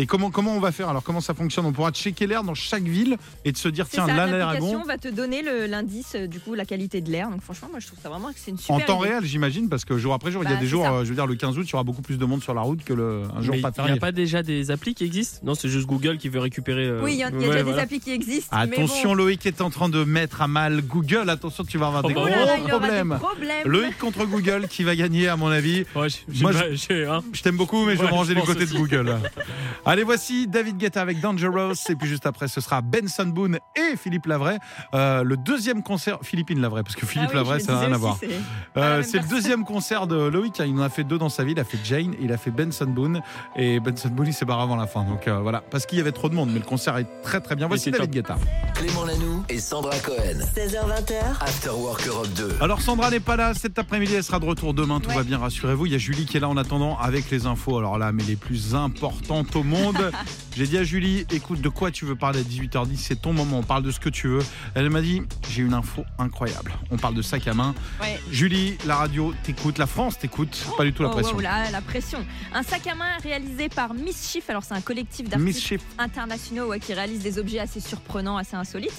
Et 0.00 0.06
comment 0.06 0.30
comment 0.30 0.54
on 0.56 0.60
va 0.60 0.72
faire 0.72 0.88
Alors 0.88 1.02
comment 1.02 1.20
ça 1.20 1.34
fonctionne 1.34 1.66
On 1.66 1.72
pourra 1.72 1.90
checker 1.92 2.26
l'air 2.26 2.42
dans 2.42 2.54
chaque 2.54 2.84
ville 2.84 3.16
et 3.44 3.52
de 3.52 3.56
se 3.58 3.68
dire 3.68 3.86
tiens 3.88 4.06
ça, 4.06 4.14
là 4.14 4.26
l'air 4.26 4.34
est 4.34 4.38
l'application 4.38 4.78
bon. 4.80 4.84
va 4.86 4.96
te 4.98 5.08
donner 5.08 5.42
l'indice 5.68 6.14
euh, 6.14 6.26
du 6.26 6.40
coup 6.40 6.54
la 6.54 6.64
qualité 6.64 7.00
de 7.02 7.10
l'air. 7.10 7.28
Donc 7.30 7.42
franchement, 7.42 7.68
moi 7.70 7.80
je 7.80 7.86
trouve 7.86 7.98
ça 8.02 8.08
vraiment 8.08 8.28
que 8.28 8.38
c'est 8.38 8.50
une 8.50 8.58
super 8.58 8.76
En 8.76 8.80
temps 8.80 9.00
idée. 9.04 9.10
réel, 9.12 9.24
j'imagine, 9.24 9.68
parce 9.68 9.84
que 9.84 9.98
jour 9.98 10.14
après 10.14 10.30
jour, 10.32 10.42
il 10.42 10.48
y 10.48 10.52
a 10.52 10.54
Bah, 10.54 10.60
des 10.60 10.66
jours, 10.66 10.84
ça. 10.84 10.92
euh, 10.92 11.04
je 11.04 11.10
veux 11.10 11.14
dire, 11.14 11.26
le 11.26 11.34
15 11.34 11.58
août, 11.58 11.66
il 11.68 11.72
y 11.72 11.74
aura 11.74 11.84
beaucoup 11.84 12.00
plus 12.02 12.16
de 12.18 12.24
monde 12.24 12.42
sur 12.42 12.54
la 12.54 12.62
route 12.62 12.82
que 12.82 12.94
le, 12.94 13.22
un 13.36 13.42
jour 13.42 13.54
Mais 13.54 13.60
pas 13.60 13.72
il 13.78 13.84
n'y 13.84 13.90
a 13.90 13.96
pas 14.00 14.12
déjà 14.12 14.42
des 14.42 14.70
applis 14.70 14.94
qui 14.94 15.04
existent? 15.04 15.40
Non, 15.44 15.54
c'est 15.54 15.68
juste 15.68 15.86
Google 15.86 16.16
qui 16.18 16.28
veut 16.30 16.40
récupérer. 16.40 16.86
euh, 16.86 17.02
Oui, 17.02 17.12
il 17.12 17.18
y 17.18 17.22
a, 17.22 17.28
il 17.28 17.32
y 17.32 17.36
a 17.36 17.38
ouais, 17.40 17.46
déjà 17.48 17.62
voilà. 17.62 17.76
des 17.76 17.82
applis 17.82 18.00
qui 18.00 18.10
existent. 18.12 18.56
mais 18.56 18.76
Attention, 18.76 19.10
bon. 19.10 19.14
Loïc 19.16 19.44
est 19.44 19.60
en 19.60 19.70
train 19.70 19.88
de 19.90 20.02
mettre 20.04 20.40
à 20.42 20.48
mal 20.48 20.80
Google. 20.82 21.28
Attention, 21.28 21.64
tu 21.64 21.76
vas 21.78 21.88
avoir 21.88 22.02
des 22.04 22.14
Oh, 22.16 22.20
gros 22.20 22.26
là 22.28 22.56
problèmes. 22.68 23.18
Loïc 23.66 23.98
contre 23.98 24.24
Google 24.24 24.66
qui 24.68 24.82
va 24.82 24.96
gagner, 24.96 25.28
à 25.28 25.36
mon 25.36 25.48
avis. 25.48 25.84
Ouais, 25.94 26.08
Moi, 26.40 26.52
hein. 26.54 27.20
Je 27.32 27.42
t'aime 27.42 27.56
beaucoup, 27.56 27.84
mais 27.84 27.96
je 27.96 28.00
vais 28.02 28.06
me 28.08 28.12
ranger 28.12 28.34
du 28.34 28.40
côté 28.42 28.64
de. 28.66 28.70
Google. 28.74 29.18
Allez, 29.90 30.04
voici 30.04 30.46
David 30.46 30.76
Guetta 30.76 31.02
avec 31.02 31.18
Dangerous. 31.20 31.74
Et 31.88 31.96
puis 31.96 32.06
juste 32.06 32.24
après, 32.24 32.46
ce 32.46 32.60
sera 32.60 32.80
Benson 32.80 33.26
Boone 33.26 33.58
et 33.74 33.96
Philippe 33.96 34.26
Lavray. 34.26 34.56
Euh, 34.94 35.24
le 35.24 35.36
deuxième 35.36 35.82
concert, 35.82 36.18
Philippine 36.22 36.60
Lavray, 36.60 36.84
parce 36.84 36.94
que 36.94 37.00
Ah 37.04 37.08
Philippe 37.08 37.30
oui, 37.30 37.34
Lavray, 37.34 37.60
ça 37.60 37.72
n'a 37.72 37.80
rien 37.80 37.92
à 37.92 37.96
voir. 37.98 38.16
c'est- 38.20 38.28
Euh, 38.76 39.02
c'est 39.02 39.18
le 39.18 39.26
deuxième 39.26 39.64
concert 39.64 40.06
de 40.06 40.14
Loïc. 40.28 40.60
Il 40.64 40.78
en 40.78 40.82
a 40.82 40.90
fait 40.90 41.02
deux 41.02 41.18
dans 41.18 41.28
sa 41.28 41.42
vie. 41.42 41.52
Il 41.52 41.58
a 41.58 41.64
fait 41.64 41.78
Jane 41.82 42.14
et 42.14 42.18
il 42.22 42.32
a 42.32 42.36
fait 42.36 42.52
Benson 42.52 42.86
Boone. 42.86 43.20
Et 43.56 43.80
Benson 43.80 44.10
Boone, 44.10 44.28
il 44.28 44.32
s'est 44.32 44.44
barré 44.44 44.62
avant 44.62 44.76
la 44.76 44.86
fin. 44.86 45.02
Donc 45.02 45.26
euh, 45.26 45.40
voilà, 45.40 45.60
parce 45.60 45.86
qu'il 45.86 45.98
y 45.98 46.00
avait 46.00 46.12
trop 46.12 46.28
de 46.28 46.36
monde. 46.36 46.50
Mais 46.52 46.60
le 46.60 46.64
concert 46.64 46.96
est 46.96 47.08
très 47.24 47.40
très 47.40 47.56
bien. 47.56 47.66
Voici 47.66 47.90
David 47.90 48.10
Guetta. 48.10 48.36
Clément 48.76 49.04
Lanoux 49.04 49.29
et 49.48 49.58
Sandra 49.60 49.98
Cohen. 49.98 50.38
16h20h, 50.56 51.40
After 51.40 51.70
Work 51.70 52.06
Europe 52.06 52.28
2. 52.36 52.56
Alors 52.60 52.80
Sandra 52.80 53.10
n'est 53.10 53.20
pas 53.20 53.36
là 53.36 53.54
cet 53.54 53.78
après-midi, 53.78 54.14
elle 54.14 54.24
sera 54.24 54.38
de 54.38 54.44
retour 54.44 54.74
demain, 54.74 55.00
tout 55.00 55.08
Ouais. 55.10 55.16
va 55.16 55.22
bien, 55.22 55.38
rassurez-vous. 55.38 55.86
Il 55.86 55.92
y 55.92 55.94
a 55.94 55.98
Julie 55.98 56.26
qui 56.26 56.36
est 56.36 56.40
là 56.40 56.48
en 56.48 56.56
attendant 56.56 56.98
avec 56.98 57.30
les 57.30 57.46
infos. 57.46 57.78
Alors 57.78 57.98
là, 57.98 58.12
mais 58.12 58.22
les 58.24 58.36
plus 58.36 58.74
importantes 58.74 59.56
au 59.56 59.62
monde. 59.62 60.10
J'ai 60.56 60.66
dit 60.66 60.78
à 60.78 60.84
Julie, 60.84 61.26
écoute, 61.30 61.60
de 61.60 61.68
quoi 61.68 61.90
tu 61.90 62.04
veux 62.04 62.16
parler 62.16 62.40
à 62.40 62.42
18h10 62.42 62.96
C'est 62.96 63.22
ton 63.22 63.32
moment, 63.32 63.58
on 63.58 63.62
parle 63.62 63.82
de 63.82 63.90
ce 63.90 64.00
que 64.00 64.08
tu 64.08 64.28
veux. 64.28 64.42
Elle 64.74 64.90
m'a 64.90 65.00
dit, 65.00 65.22
j'ai 65.50 65.62
une 65.62 65.74
info 65.74 66.04
incroyable. 66.18 66.72
On 66.90 66.96
parle 66.98 67.14
de 67.14 67.22
sac 67.22 67.46
à 67.48 67.54
main. 67.54 67.74
Ouais. 68.00 68.20
Julie, 68.30 68.76
la 68.86 68.96
radio 68.96 69.32
t'écoute, 69.44 69.78
la 69.78 69.86
France 69.86 70.18
t'écoute, 70.18 70.64
pas 70.76 70.84
du 70.84 70.92
tout 70.92 71.02
la 71.02 71.08
Oh, 71.10 71.12
pression. 71.12 71.34
wow, 71.36 71.40
la, 71.40 71.70
la 71.70 71.80
pression. 71.80 72.24
Un 72.52 72.62
sac 72.62 72.86
à 72.86 72.94
main 72.94 73.16
réalisé 73.22 73.68
par 73.68 73.94
Mischief. 73.94 74.48
Alors, 74.50 74.64
c'est 74.64 74.74
un 74.74 74.80
collectif 74.80 75.28
d'artistes 75.28 75.74
internationaux 75.98 76.66
ouais, 76.68 76.80
qui 76.80 76.92
réalisent 76.94 77.22
des 77.22 77.38
objets 77.38 77.58
assez 77.60 77.80
surprenants, 77.80 78.36
assez 78.36 78.56
insolites. 78.56 78.90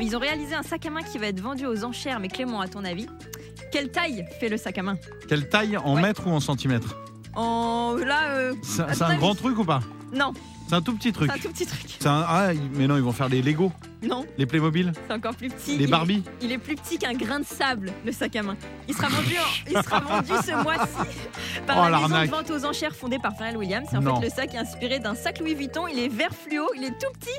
Ils 0.00 0.14
ont 0.16 0.18
réalisé 0.18 0.54
un 0.54 0.62
sac 0.62 0.84
à 0.86 0.90
main 0.90 1.02
qui 1.02 1.18
va 1.18 1.26
être 1.26 1.40
vendu 1.40 1.66
aux 1.66 1.84
enchères. 1.84 2.20
Mais 2.20 2.28
Clément, 2.28 2.60
à 2.60 2.68
ton 2.68 2.84
avis, 2.84 3.06
quelle 3.72 3.90
taille 3.90 4.24
fait 4.40 4.48
le 4.48 4.56
sac 4.56 4.76
à 4.78 4.82
main 4.82 4.96
Quelle 5.28 5.48
taille 5.48 5.76
en 5.76 5.94
Ouais. 5.96 6.02
mètres 6.02 6.26
ou 6.26 6.30
en 6.30 6.40
centimètres 6.40 6.96
En 7.34 7.94
là, 7.98 8.28
euh, 8.36 8.54
C'est 8.62 8.82
à 8.82 8.92
c'est 8.92 8.98
ton 9.00 9.04
un 9.06 9.08
avis 9.10 9.18
grand 9.20 9.34
truc 9.34 9.58
ou 9.58 9.64
pas? 9.64 9.80
Non, 10.12 10.32
C'est 10.68 10.74
un 10.74 10.82
tout 10.82 10.94
petit 10.94 11.12
truc. 11.12 11.30
c'est 11.32 11.38
un 11.38 11.42
tout 11.42 11.52
petit 11.52 11.66
truc. 11.66 11.96
C'est 11.98 12.08
un- 12.08 12.24
ah, 12.26 12.48
mais 12.74 12.86
non, 12.88 12.96
ils 12.96 13.02
vont 13.02 13.12
faire 13.12 13.28
les 13.28 13.40
Lego, 13.40 13.70
Non, 14.02 14.24
les 14.36 14.46
Playmobil, 14.46 14.92
c'est 15.06 15.14
encore 15.14 15.34
plus 15.36 15.48
petit. 15.48 15.76
les 15.78 15.84
Il- 15.84 15.90
Barbie. 15.90 16.22
Il 16.42 16.50
est 16.52 16.58
plus 16.58 16.74
petit 16.74 16.98
qu'un 16.98 17.14
grain 17.14 17.38
de 17.40 17.44
sable, 17.44 17.92
le 18.04 18.10
sac 18.12 18.34
à 18.36 18.42
main. 18.42 18.56
Il 18.88 18.94
sera 18.94 19.08
vendu, 19.08 19.34
en- 19.38 19.70
il 19.70 19.82
sera 19.84 20.00
vendu 20.00 20.32
ce 20.44 20.62
mois-ci 20.62 21.18
par 21.66 21.76
Oh, 21.78 21.82
la 21.82 21.90
maison 21.90 22.00
l'arnaque. 22.08 22.26
de 22.26 22.30
vente 22.34 22.50
aux 22.50 22.64
enchères 22.64 22.94
fondée 22.96 23.18
par 23.20 23.36
Pharrell 23.36 23.56
Williams. 23.56 23.88
Et 23.92 23.96
en 23.96 24.00
Non. 24.02 24.20
fait, 24.20 24.26
le 24.28 24.32
sac 24.34 24.54
est 24.54 24.58
inspiré 24.58 24.98
d'un 24.98 25.14
sac 25.14 25.38
Louis 25.40 25.54
Vuitton. 25.54 25.86
Il 25.86 25.98
est 25.98 26.08
vert 26.08 26.30
fluo, 26.34 26.66
il 26.76 26.84
est 26.84 26.90
tout 26.98 27.12
petit. 27.18 27.30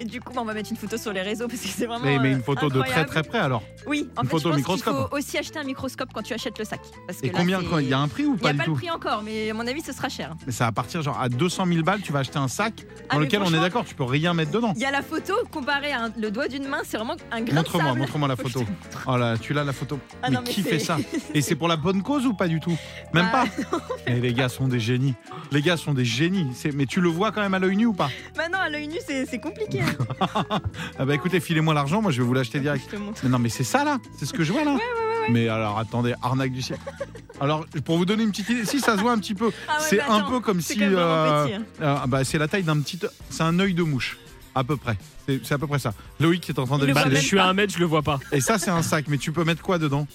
Et 0.00 0.04
du 0.04 0.20
coup, 0.20 0.32
bah, 0.34 0.40
on 0.42 0.44
va 0.44 0.54
mettre 0.54 0.70
une 0.72 0.76
photo 0.76 0.96
sur 0.98 1.12
les 1.12 1.22
réseaux 1.22 1.46
parce 1.46 1.60
que 1.60 1.68
c'est 1.68 1.86
vraiment. 1.86 2.04
Mais, 2.04 2.18
mais 2.18 2.30
euh, 2.30 2.36
une 2.36 2.42
photo 2.42 2.66
de 2.68 2.70
très 2.80 2.80
incroyable. 2.80 3.08
très 3.10 3.22
près 3.22 3.38
alors. 3.38 3.62
Oui, 3.86 4.08
en 4.16 4.22
une 4.22 4.28
fait, 4.28 4.30
photo 4.32 4.48
je 4.50 4.54
pense 4.56 4.64
qu'il 4.64 4.74
microscope. 4.74 5.08
faut 5.10 5.16
aussi 5.16 5.38
acheter 5.38 5.58
un 5.60 5.64
microscope 5.64 6.08
quand 6.12 6.22
tu 6.22 6.34
achètes 6.34 6.58
le 6.58 6.64
sac. 6.64 6.80
Parce 7.06 7.20
que 7.20 7.26
Et 7.26 7.30
là, 7.30 7.38
combien 7.38 7.60
c'est- 7.60 7.66
quoi, 7.66 7.80
Il 7.80 7.88
y 7.88 7.92
a 7.94 8.00
un 8.00 8.08
prix 8.08 8.24
ou 8.24 8.30
Il 8.30 8.34
n'y 8.34 8.38
pas 8.40 8.48
a 8.48 8.52
du 8.52 8.58
pas 8.58 8.64
tout 8.64 8.70
le 8.72 8.76
prix 8.76 8.90
encore, 8.90 9.22
mais 9.22 9.50
à 9.50 9.54
mon 9.54 9.64
avis, 9.66 9.82
ce 9.82 9.92
sera 9.92 10.08
cher. 10.08 10.34
Mais 10.46 10.52
ça 10.52 10.64
va 10.64 10.72
partir 10.72 11.00
genre 11.02 11.20
à 11.20 11.28
200 11.28 11.66
000 11.66 11.82
balles, 11.84 12.00
tu 12.02 12.10
vas 12.12 12.18
acheter 12.20 12.38
un 12.38 12.48
sac 12.48 12.73
Ah, 13.10 13.14
dans 13.16 13.20
mais 13.20 13.26
lequel 13.26 13.42
on 13.42 13.52
est 13.52 13.60
d'accord, 13.60 13.84
tu 13.84 13.94
peux 13.94 14.02
rien 14.04 14.32
mettre 14.32 14.50
dedans. 14.50 14.72
Il 14.76 14.80
y 14.80 14.86
a 14.86 14.90
la 14.90 15.02
photo 15.02 15.34
comparée 15.50 15.92
à 15.92 16.04
un- 16.04 16.12
le 16.18 16.30
doigt 16.30 16.48
d'une 16.48 16.66
main, 16.66 16.78
c'est 16.84 16.96
vraiment 16.96 17.16
un 17.30 17.42
grain 17.42 17.52
de 17.60 17.66
Montre-moi, 17.66 17.94
montre-moi 17.94 18.28
la 18.28 18.36
photo. 18.36 18.64
Oh 19.06 19.18
là, 19.18 19.36
tu 19.36 19.52
l'as 19.52 19.62
la 19.62 19.74
photo. 19.74 19.98
Ah 20.22 20.30
mais 20.30 20.36
non, 20.36 20.40
mais 20.42 20.50
qui 20.50 20.62
fait 20.62 20.78
ça? 20.78 20.96
Et 21.34 21.42
c'est 21.42 21.54
pour 21.54 21.68
la 21.68 21.76
bonne 21.76 22.02
cause 22.02 22.24
ou 22.24 22.32
pas 22.32 22.48
du 22.48 22.60
tout? 22.60 22.74
Même 23.12 23.28
Bah, 23.30 23.44
pas? 23.70 23.78
Mais 24.06 24.20
les 24.20 24.32
gars 24.32 24.48
sont 24.48 24.68
des 24.68 24.80
génies. 24.80 25.14
Les 25.52 25.60
gars 25.60 25.76
sont 25.76 25.92
des 25.92 26.04
génies. 26.06 26.46
Mais 26.72 26.86
tu 26.86 27.02
le 27.02 27.10
vois 27.10 27.30
quand 27.30 27.42
même 27.42 27.52
à 27.54 27.58
l'œil 27.58 27.76
nu 27.76 27.84
ou 27.86 27.92
pas? 27.92 28.08
Bah 28.36 28.44
non, 28.50 28.58
à 28.58 28.70
l'œil 28.70 28.88
nu, 28.88 28.96
c'est 29.06 29.38
compliqué. 29.38 29.80
Ah 30.98 31.04
bah 31.04 31.14
écoutez, 31.14 31.40
filez-moi 31.40 31.74
l'argent, 31.74 32.00
moi 32.00 32.10
je 32.10 32.22
vais 32.22 32.26
vous 32.26 32.34
l'acheter 32.34 32.58
direct. 32.60 32.84
Je 32.90 32.96
te 32.96 33.00
montre. 33.00 33.20
Mais 33.22 33.28
non, 33.28 33.38
mais 33.38 33.48
c'est 33.50 33.64
ça 33.64 33.84
là 33.84 33.98
C'est 34.18 34.24
ce 34.26 34.32
que 34.32 34.44
je 34.44 34.52
vois 34.52 34.64
là 34.64 34.76
Mais 35.30 35.48
alors 35.48 35.78
attendez, 35.78 36.14
arnaque 36.22 36.52
du 36.52 36.62
siècle. 36.62 36.82
Alors 37.40 37.66
pour 37.84 37.96
vous 37.96 38.04
donner 38.04 38.22
une 38.22 38.30
petite 38.30 38.48
idée, 38.50 38.64
si 38.64 38.80
ça 38.80 38.96
se 38.96 39.00
voit 39.00 39.12
un 39.12 39.18
petit 39.18 39.34
peu, 39.34 39.50
Ah 39.68 39.78
ouais, 39.78 39.86
c'est 39.88 39.96
bah 39.98 40.04
un 40.08 40.16
attends, 40.18 40.30
peu 40.30 40.40
comme 40.40 40.60
si. 40.60 40.78
euh, 40.82 41.46
hein. 41.46 41.62
euh, 41.80 41.96
bah, 42.06 42.24
c'est 42.24 42.38
la 42.38 42.48
taille 42.48 42.62
d'un 42.62 42.80
petit. 42.80 42.98
C'est 43.30 43.42
un 43.42 43.58
œil 43.58 43.74
de 43.74 43.82
mouche, 43.82 44.18
à 44.54 44.62
peu 44.64 44.76
près. 44.76 44.96
C'est 45.26 45.40
c'est 45.44 45.54
à 45.54 45.58
peu 45.58 45.66
près 45.66 45.78
ça. 45.78 45.94
Loïc 46.20 46.48
est 46.50 46.58
en 46.58 46.66
train 46.66 46.78
de 46.78 46.86
Bah, 46.92 47.04
je 47.10 47.14
suis 47.16 47.38
à 47.38 47.46
un 47.46 47.54
mètre, 47.54 47.72
je 47.72 47.78
le 47.78 47.86
vois 47.86 48.02
pas. 48.02 48.20
Et 48.30 48.40
ça, 48.42 48.58
c'est 48.58 48.70
un 48.70 48.82
sac. 48.82 49.06
Mais 49.08 49.16
tu 49.18 49.32
peux 49.32 49.42
mettre 49.44 49.62
quoi 49.62 49.78
dedans? 49.78 50.06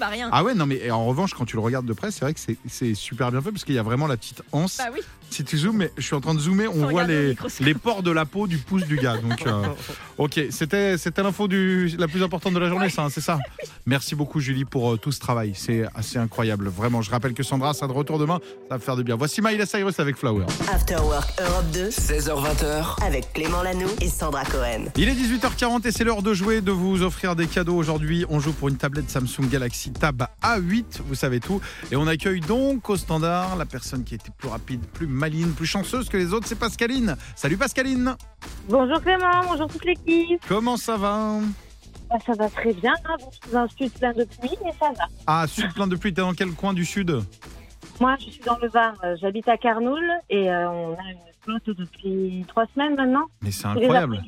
Bah 0.00 0.08
rien. 0.08 0.28
Ah 0.32 0.42
ouais, 0.42 0.54
non, 0.54 0.66
mais 0.66 0.76
et 0.84 0.90
en 0.90 1.06
revanche, 1.06 1.34
quand 1.34 1.44
tu 1.44 1.54
le 1.56 1.62
regardes 1.62 1.86
de 1.86 1.92
près, 1.92 2.10
c'est 2.10 2.22
vrai 2.24 2.34
que 2.34 2.40
c'est- 2.40 2.58
c'est 2.68 2.94
super 2.94 3.30
bien 3.30 3.40
fait 3.40 3.52
parce 3.52 3.64
qu'il 3.64 3.76
y 3.76 3.78
a 3.78 3.82
vraiment 3.84 4.06
la 4.08 4.16
petite 4.16 4.42
anse. 4.52 4.78
Bah 4.78 4.90
oui. 4.92 5.00
Si 5.30 5.44
tu 5.44 5.58
zoomes, 5.58 5.76
mais 5.76 5.92
je 5.96 6.02
suis 6.02 6.14
en 6.14 6.20
train 6.20 6.34
de 6.34 6.38
zoomer, 6.38 6.68
on 6.68 6.82
Faut 6.82 6.90
voit 6.90 7.04
les, 7.04 7.36
les 7.60 7.74
pores 7.74 8.02
de 8.02 8.10
la 8.10 8.24
peau 8.24 8.46
du 8.46 8.58
pouce 8.58 8.84
du 8.84 8.96
gars. 8.96 9.16
Donc, 9.16 9.46
euh, 9.46 9.66
ok, 10.18 10.40
c'était 10.50 10.96
c'était 10.98 11.22
l'info 11.22 11.48
du 11.48 11.88
la 11.98 12.08
plus 12.08 12.22
importante 12.22 12.54
de 12.54 12.58
la 12.58 12.68
journée, 12.68 12.88
ça, 12.88 13.04
hein, 13.04 13.08
c'est 13.10 13.20
ça. 13.20 13.38
Merci 13.86 14.14
beaucoup 14.14 14.40
Julie 14.40 14.64
pour 14.64 14.92
euh, 14.92 14.96
tout 14.96 15.12
ce 15.12 15.20
travail, 15.20 15.52
c'est 15.54 15.84
assez 15.94 16.18
incroyable, 16.18 16.68
vraiment. 16.68 17.02
Je 17.02 17.10
rappelle 17.10 17.34
que 17.34 17.42
Sandra 17.42 17.74
sera 17.74 17.88
de 17.88 17.92
retour 17.92 18.18
demain, 18.18 18.40
ça 18.68 18.76
va 18.76 18.78
faire 18.78 18.96
du 18.96 19.04
bien. 19.04 19.16
Voici 19.16 19.42
Miley 19.42 19.66
Cyrus 19.66 19.98
avec 20.00 20.16
Flower. 20.16 20.46
After 20.72 20.96
Work 20.96 21.40
Europe 21.40 21.70
2 21.72 21.88
16h20h, 21.88 23.04
avec 23.04 23.32
Clément 23.32 23.62
Lanoux 23.62 23.90
et 24.00 24.08
Sandra 24.08 24.44
Cohen. 24.44 24.86
Il 24.96 25.08
est 25.08 25.14
18h40 25.14 25.86
et 25.86 25.92
c'est 25.92 26.04
l'heure 26.04 26.22
de 26.22 26.34
jouer, 26.34 26.60
de 26.60 26.72
vous 26.72 27.02
offrir 27.02 27.36
des 27.36 27.46
cadeaux 27.46 27.76
aujourd'hui. 27.76 28.24
On 28.28 28.40
joue 28.40 28.52
pour 28.52 28.68
une 28.68 28.76
tablette 28.76 29.10
Samsung 29.10 29.48
Galaxy 29.50 29.92
Tab 29.92 30.26
A8, 30.42 31.00
vous 31.06 31.14
savez 31.14 31.40
tout. 31.40 31.60
Et 31.90 31.96
on 31.96 32.06
accueille 32.06 32.40
donc 32.40 32.88
au 32.90 32.96
standard 32.96 33.56
la 33.56 33.66
personne 33.66 34.04
qui 34.04 34.14
était 34.14 34.30
plus 34.36 34.48
rapide, 34.48 34.80
plus 34.92 35.06
maline, 35.16 35.52
plus 35.52 35.66
chanceuse 35.66 36.08
que 36.08 36.16
les 36.16 36.32
autres, 36.32 36.46
c'est 36.46 36.58
Pascaline. 36.58 37.16
Salut 37.34 37.56
Pascaline, 37.56 38.14
Bonjour 38.68 39.00
Clément, 39.00 39.42
bonjour 39.48 39.66
toute 39.68 39.84
l'équipe. 39.84 40.40
comment 40.48 40.76
ça 40.76 40.96
va? 40.96 41.38
Bah, 42.10 42.16
ça 42.24 42.34
va 42.34 42.48
très 42.48 42.72
bien. 42.74 42.94
hein. 43.04 43.16
Bon, 43.18 43.28
je 43.32 43.36
suis 43.36 43.52
dans 43.52 43.58
un 43.60 43.68
sud 43.68 43.92
plein 43.98 44.12
de 44.12 44.24
pluie, 44.24 44.56
mais 44.64 44.72
ça 44.78 44.90
va. 44.96 45.04
Ah, 45.26 45.46
sud 45.48 45.72
plein 45.74 45.86
de 45.88 45.96
pluie, 45.96 46.12
t'es 46.14 46.20
dans 46.20 46.34
quel 46.34 46.50
coin 46.52 46.72
du 46.72 46.84
sud? 46.84 47.20
Moi, 48.00 48.14
je 48.20 48.30
suis 48.30 48.42
dans 48.44 48.58
le 48.62 48.68
Var. 48.68 48.92
euh, 49.04 49.16
J'habite 49.20 49.48
à 49.48 49.56
Carnoul 49.56 50.04
et 50.30 50.50
euh, 50.50 50.68
on 50.70 50.92
a 50.94 51.10
une 51.10 51.18
flotte 51.42 51.76
depuis 51.76 52.44
trois 52.48 52.66
semaines 52.74 52.94
maintenant. 52.94 53.24
Mais 53.42 53.50
c'est 53.50 53.66
incroyable. 53.66 54.22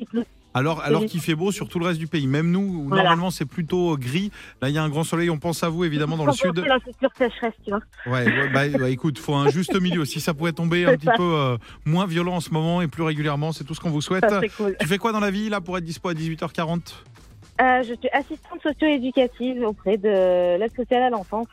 Alors, 0.53 0.81
alors 0.81 1.05
qu'il 1.05 1.21
fait 1.21 1.35
beau 1.35 1.51
sur 1.51 1.67
tout 1.67 1.77
le 1.79 1.85
reste 1.85 1.99
du 1.99 2.07
pays, 2.07 2.25
même 2.25 2.49
nous, 2.49 2.59
où 2.61 2.87
Voilà. 2.87 3.03
normalement 3.03 3.29
c'est 3.29 3.45
plutôt 3.45 3.93
euh, 3.93 3.97
gris. 3.97 4.31
Là, 4.61 4.69
il 4.69 4.75
y 4.75 4.77
a 4.77 4.83
un 4.83 4.89
grand 4.89 5.03
soleil, 5.03 5.29
on 5.29 5.37
pense 5.37 5.63
à 5.63 5.69
vous 5.69 5.83
évidemment 5.85 6.17
dans 6.17 6.25
le 6.25 6.31
sud. 6.33 6.57
La 6.59 6.79
future 6.79 7.09
sécheresse, 7.17 7.53
tu 7.63 7.69
vois. 7.71 7.81
Ouais, 8.07 8.25
ouais, 8.25 8.49
bah, 8.49 8.67
bah, 8.77 8.89
écoute, 8.89 9.19
faut 9.19 9.35
un 9.35 9.49
juste 9.49 9.79
milieu. 9.79 10.05
Si 10.05 10.19
ça 10.19 10.33
pouvait 10.33 10.51
tomber 10.53 10.85
un 10.87 10.95
petit 10.95 11.05
ça. 11.05 11.13
peu 11.17 11.23
euh, 11.35 11.57
moins 11.85 12.07
violent 12.07 12.35
en 12.37 12.39
ce 12.39 12.49
moment 12.51 12.81
et 12.81 12.87
plus 12.87 13.03
régulièrement, 13.03 13.51
c'est 13.51 13.63
tout 13.63 13.75
ce 13.75 13.79
qu'on 13.79 13.91
vous 13.91 14.01
souhaite. 14.01 14.27
Ça, 14.27 14.41
cool. 14.57 14.75
Tu 14.79 14.87
fais 14.87 14.97
quoi 14.97 15.11
dans 15.11 15.19
la 15.19 15.31
vie 15.31 15.49
là 15.49 15.61
pour 15.61 15.77
être 15.77 15.83
dispo 15.85 16.09
à 16.09 16.13
18h40 16.13 16.79
Euh, 17.61 17.83
je 17.83 17.93
suis 17.93 18.09
assistante 18.11 18.59
socio-éducative 18.63 19.61
auprès 19.63 19.97
de 19.97 20.57
l'aide 20.57 20.75
sociale 20.75 21.03
à 21.03 21.09
l'enfance. 21.11 21.47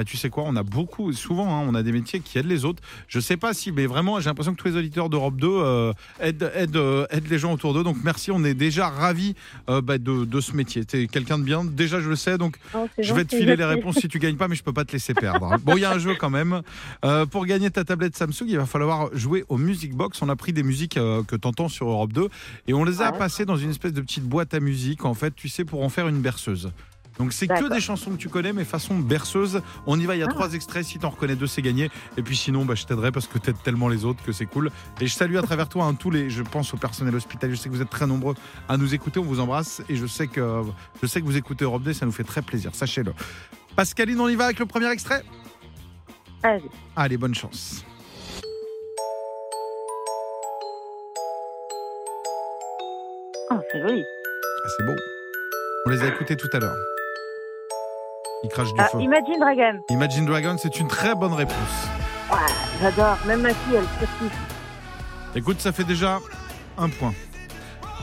Ah, 0.00 0.04
tu 0.04 0.16
sais 0.16 0.30
quoi, 0.30 0.44
on 0.46 0.54
a 0.54 0.62
beaucoup, 0.62 1.12
souvent, 1.12 1.48
hein, 1.58 1.66
on 1.68 1.74
a 1.74 1.82
des 1.82 1.90
métiers 1.90 2.20
qui 2.20 2.38
aident 2.38 2.46
les 2.46 2.64
autres. 2.64 2.80
Je 3.08 3.18
sais 3.18 3.36
pas 3.36 3.52
si, 3.52 3.72
mais 3.72 3.86
vraiment, 3.86 4.20
j'ai 4.20 4.26
l'impression 4.26 4.54
que 4.54 4.60
tous 4.62 4.68
les 4.68 4.76
auditeurs 4.76 5.08
d'Europe 5.08 5.34
2 5.36 5.48
euh, 5.50 5.92
aident, 6.20 6.52
aident, 6.54 6.76
euh, 6.76 7.06
aident 7.10 7.26
les 7.28 7.38
gens 7.40 7.52
autour 7.52 7.74
d'eux. 7.74 7.82
Donc 7.82 7.96
merci, 8.04 8.30
on 8.30 8.44
est 8.44 8.54
déjà 8.54 8.88
ravis 8.88 9.34
euh, 9.68 9.80
bah, 9.80 9.98
de, 9.98 10.24
de 10.24 10.40
ce 10.40 10.52
métier. 10.52 10.84
Tu 10.84 11.02
es 11.02 11.06
quelqu'un 11.08 11.36
de 11.36 11.42
bien, 11.42 11.64
déjà 11.64 11.98
je 12.00 12.08
le 12.08 12.14
sais, 12.14 12.38
donc 12.38 12.58
Oh, 12.74 12.86
je 12.96 13.12
vais 13.12 13.24
te 13.24 13.34
filer 13.34 13.56
les 13.56 13.64
réponses 13.64 13.96
si 13.96 14.06
tu 14.06 14.20
gagnes 14.20 14.36
pas, 14.36 14.46
mais 14.46 14.54
je 14.54 14.62
peux 14.62 14.72
pas 14.72 14.84
te 14.84 14.92
laisser 14.92 15.14
perdre. 15.14 15.56
Bon, 15.64 15.76
il 15.76 15.80
y 15.80 15.84
a 15.84 15.90
un 15.90 15.98
jeu 15.98 16.14
quand 16.14 16.30
même. 16.30 16.62
Euh, 17.04 17.26
pour 17.26 17.44
gagner 17.44 17.68
ta 17.70 17.82
tablette 17.82 18.14
Samsung, 18.16 18.44
il 18.46 18.56
va 18.58 18.66
falloir 18.66 19.08
jouer 19.16 19.44
au 19.48 19.58
Music 19.58 19.94
Box. 19.96 20.22
On 20.22 20.28
a 20.28 20.36
pris 20.36 20.52
des 20.52 20.62
musiques 20.62 20.94
que 20.94 21.34
tu 21.36 21.48
entends 21.48 21.68
sur 21.68 21.88
Europe 21.88 22.12
2 22.12 22.28
et 22.68 22.74
on 22.74 22.84
les 22.84 23.02
a 23.02 23.10
Ouais. 23.10 23.18
passées 23.18 23.44
dans 23.46 23.56
une 23.56 23.70
espèce 23.70 23.92
de 23.94 24.00
petite 24.02 24.24
boîte 24.24 24.54
à 24.54 24.60
musique, 24.60 25.04
en 25.06 25.14
fait, 25.14 25.34
tu 25.34 25.48
sais, 25.48 25.64
pour 25.64 25.82
en 25.82 25.88
faire 25.88 26.06
une 26.06 26.20
berceuse. 26.20 26.70
Donc 27.18 27.32
c'est 27.32 27.48
que 27.48 27.72
des 27.72 27.80
chansons 27.80 28.12
que 28.12 28.16
tu 28.16 28.28
connais, 28.28 28.52
mais 28.52 28.64
façon 28.64 28.96
berceuse. 28.98 29.60
On 29.86 29.98
y 29.98 30.06
va, 30.06 30.14
il 30.14 30.20
y 30.20 30.22
a 30.22 30.26
Ah. 30.28 30.32
trois 30.32 30.54
extraits. 30.54 30.84
Si 30.84 30.98
t'en 30.98 31.10
reconnais 31.10 31.34
deux, 31.36 31.46
c'est 31.48 31.62
gagné. 31.62 31.90
Et 32.16 32.22
puis 32.22 32.36
sinon, 32.36 32.64
bah, 32.64 32.74
je 32.76 32.84
t'aiderai 32.86 33.10
parce 33.10 33.26
que 33.26 33.38
t'aides 33.38 33.60
tellement 33.62 33.88
les 33.88 34.04
autres 34.04 34.22
que 34.24 34.32
c'est 34.32 34.46
cool. 34.46 34.70
Et 35.00 35.06
je 35.06 35.14
salue 35.14 35.36
à 35.36 35.42
travers 35.42 35.68
toi 35.68 35.84
hein, 35.86 35.94
tous 35.94 36.10
les, 36.10 36.30
je 36.30 36.42
pense 36.42 36.72
au 36.74 36.76
personnel 36.76 37.14
hospitalier. 37.14 37.54
Je 37.54 37.60
sais 37.60 37.68
que 37.68 37.74
vous 37.74 37.82
êtes 37.82 37.90
très 37.90 38.06
nombreux 38.06 38.34
à 38.68 38.76
nous 38.76 38.94
écouter. 38.94 39.18
On 39.18 39.24
vous 39.24 39.40
embrasse 39.40 39.82
et 39.88 39.96
je 39.96 40.06
sais 40.06 40.28
que 40.28 40.62
je 41.02 41.06
sais 41.08 41.20
que 41.20 41.26
vous 41.26 41.36
écoutez 41.36 41.64
Europe 41.64 41.82
2. 41.82 41.92
Ça 41.92 42.06
nous 42.06 42.12
fait 42.12 42.24
très 42.24 42.42
plaisir. 42.42 42.70
Sachez-le. 42.74 43.12
Pascaline, 43.74 44.20
on 44.20 44.28
y 44.28 44.34
va 44.36 44.44
avec 44.46 44.58
le 44.58 44.66
premier 44.66 44.90
extrait. 44.90 45.22
Allez. 46.42 46.62
Allez, 46.94 47.16
bonne 47.16 47.34
chance. 47.34 47.84
Oh, 53.50 53.56
c'est 53.72 53.80
joli. 53.80 54.02
Ah, 54.04 54.68
c'est 54.76 54.86
beau. 54.86 54.94
On 55.86 55.90
les 55.90 56.02
a 56.02 56.08
écoutés 56.08 56.36
tout 56.36 56.48
à 56.52 56.58
l'heure. 56.58 56.76
Ils 58.44 58.50
crachent 58.50 58.72
du 58.72 58.80
Ah, 58.80 58.88
feu. 58.92 59.00
Imagine 59.00 59.38
Dragon. 59.40 59.80
Imagine 59.90 60.26
Dragon, 60.26 60.56
c'est 60.58 60.78
une 60.78 60.88
très 60.88 61.14
bonne 61.14 61.32
réponse. 61.34 61.88
Ouais, 62.30 62.36
j'adore. 62.80 63.18
Même 63.26 63.40
ma 63.42 63.50
fille, 63.50 63.74
elle 63.76 63.84
surkiffe. 63.98 64.38
Écoute, 65.34 65.60
ça 65.60 65.72
fait 65.72 65.84
déjà 65.84 66.18
un 66.76 66.88
point. 66.88 67.12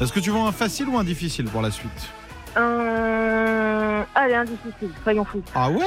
Est-ce 0.01 0.11
que 0.11 0.19
tu 0.19 0.31
veux 0.31 0.37
un 0.39 0.51
facile 0.51 0.89
ou 0.89 0.97
un 0.97 1.03
difficile 1.03 1.45
pour 1.45 1.61
la 1.61 1.71
suite 1.71 2.09
Euh... 2.57 4.03
Allez, 4.13 4.35
un 4.35 4.43
difficile, 4.45 4.91
soyons 5.03 5.25
fous. 5.25 5.41
Ah 5.53 5.69
ouais 5.69 5.85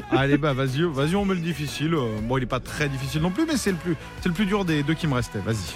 Allez 0.10 0.36
bah 0.36 0.52
vas-y, 0.52 0.82
vas-y 0.82 1.16
on 1.16 1.24
met 1.24 1.34
le 1.34 1.40
difficile. 1.40 1.94
Euh, 1.94 2.18
Bon 2.22 2.36
il 2.38 2.42
est 2.42 2.46
pas 2.46 2.60
très 2.60 2.88
difficile 2.88 3.22
non 3.22 3.30
plus, 3.30 3.46
mais 3.46 3.56
c'est 3.56 3.70
le 3.70 3.76
plus, 3.76 3.96
c'est 4.20 4.28
le 4.28 4.34
plus 4.34 4.46
dur 4.46 4.64
des 4.64 4.82
deux 4.82 4.94
qui 4.94 5.06
me 5.06 5.14
restaient. 5.14 5.38
Vas-y. 5.38 5.74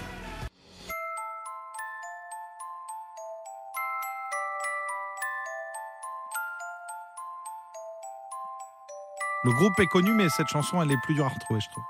Le 9.45 9.53
groupe 9.53 9.79
est 9.81 9.87
connu, 9.87 10.13
mais 10.13 10.29
cette 10.29 10.49
chanson 10.49 10.83
elle 10.83 10.91
est 10.93 11.01
plus 11.03 11.15
dure 11.15 11.25
à 11.27 11.29
retrouver, 11.29 11.61
je 11.61 11.69
trouve. 11.71 11.85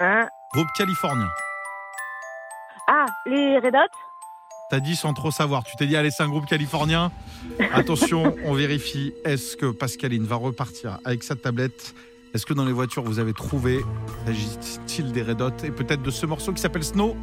Hein 0.00 0.28
Groupe 0.54 0.68
californien. 0.76 1.28
ah, 2.88 3.06
les 3.26 3.58
Red 3.58 3.74
Hot? 3.74 3.96
T'as 4.70 4.80
dit 4.80 4.96
sans 4.96 5.12
trop 5.12 5.30
savoir. 5.30 5.64
Tu 5.64 5.76
t'es 5.76 5.86
dit, 5.86 5.96
allez, 5.96 6.10
c'est 6.10 6.22
un 6.22 6.28
groupe 6.28 6.46
californien. 6.46 7.10
Attention, 7.74 8.34
on 8.44 8.54
vérifie. 8.54 9.12
Est-ce 9.24 9.56
que 9.56 9.66
Pascaline 9.70 10.24
va 10.24 10.36
repartir 10.36 10.98
avec 11.04 11.22
sa 11.24 11.34
tablette? 11.36 11.94
Est-ce 12.34 12.46
que 12.46 12.54
dans 12.54 12.64
les 12.64 12.72
voitures, 12.72 13.02
vous 13.02 13.18
avez 13.18 13.34
trouvé 13.34 13.80
S'agit-il 14.24 15.12
des 15.12 15.22
Red 15.22 15.42
Hot? 15.42 15.50
Et 15.64 15.70
peut-être 15.70 16.00
de 16.02 16.10
ce 16.10 16.24
morceau 16.24 16.52
qui 16.52 16.62
s'appelle 16.62 16.84
Snow? 16.84 17.14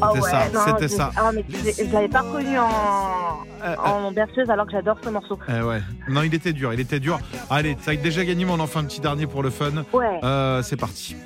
Ah 0.00 0.10
C'était 0.14 0.28
ça, 0.30 0.48
non, 0.52 0.60
c'était 0.66 0.88
je- 0.88 0.94
ça. 0.96 1.10
Ah, 1.16 1.30
mais 1.32 1.44
je 1.48 1.84
je 1.86 1.92
l'avais 1.92 2.08
pas 2.08 2.20
reconnu 2.20 2.58
en... 2.58 3.23
Euh, 3.64 3.68
euh, 3.68 3.76
en 3.76 4.12
berceuse 4.12 4.50
alors 4.50 4.66
que 4.66 4.72
j'adore 4.72 4.96
ce 5.02 5.08
morceau. 5.08 5.38
eh 5.48 5.62
ouais. 5.62 5.80
Non, 6.08 6.22
il 6.22 6.34
était 6.34 6.52
dur, 6.52 6.72
il 6.74 6.80
était 6.80 7.00
dur. 7.00 7.18
Allez, 7.48 7.76
ça 7.80 7.92
a 7.92 7.96
déjà 7.96 8.24
gagné, 8.24 8.44
mais 8.44 8.52
on 8.52 8.60
en 8.60 8.66
fait 8.66 8.78
un 8.78 8.84
petit 8.84 9.00
dernier 9.00 9.26
pour 9.26 9.42
le 9.42 9.50
fun. 9.50 9.84
Ouais. 9.92 10.20
Euh, 10.22 10.62
c'est 10.62 10.76
parti. 10.76 11.16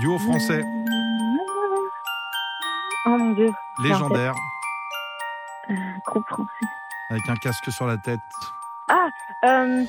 Duo 0.00 0.18
français, 0.18 0.62
Oh 3.06 3.16
mon 3.18 3.32
dieu, 3.32 3.50
légendaire, 3.82 4.34
groupe 6.06 6.26
français. 6.28 6.50
avec 7.10 7.28
un 7.28 7.34
casque 7.36 7.70
sur 7.72 7.86
la 7.86 7.96
tête. 7.98 8.20
Euh, 9.44 9.84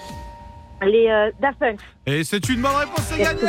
les 0.86 1.08
euh, 1.10 1.32
Daft 1.40 1.60
Punk. 1.60 1.80
Et 2.06 2.24
c'est 2.24 2.48
une 2.50 2.62
bonne 2.62 2.76
réponse, 2.76 3.06
c'est 3.10 3.20
gagné. 3.20 3.42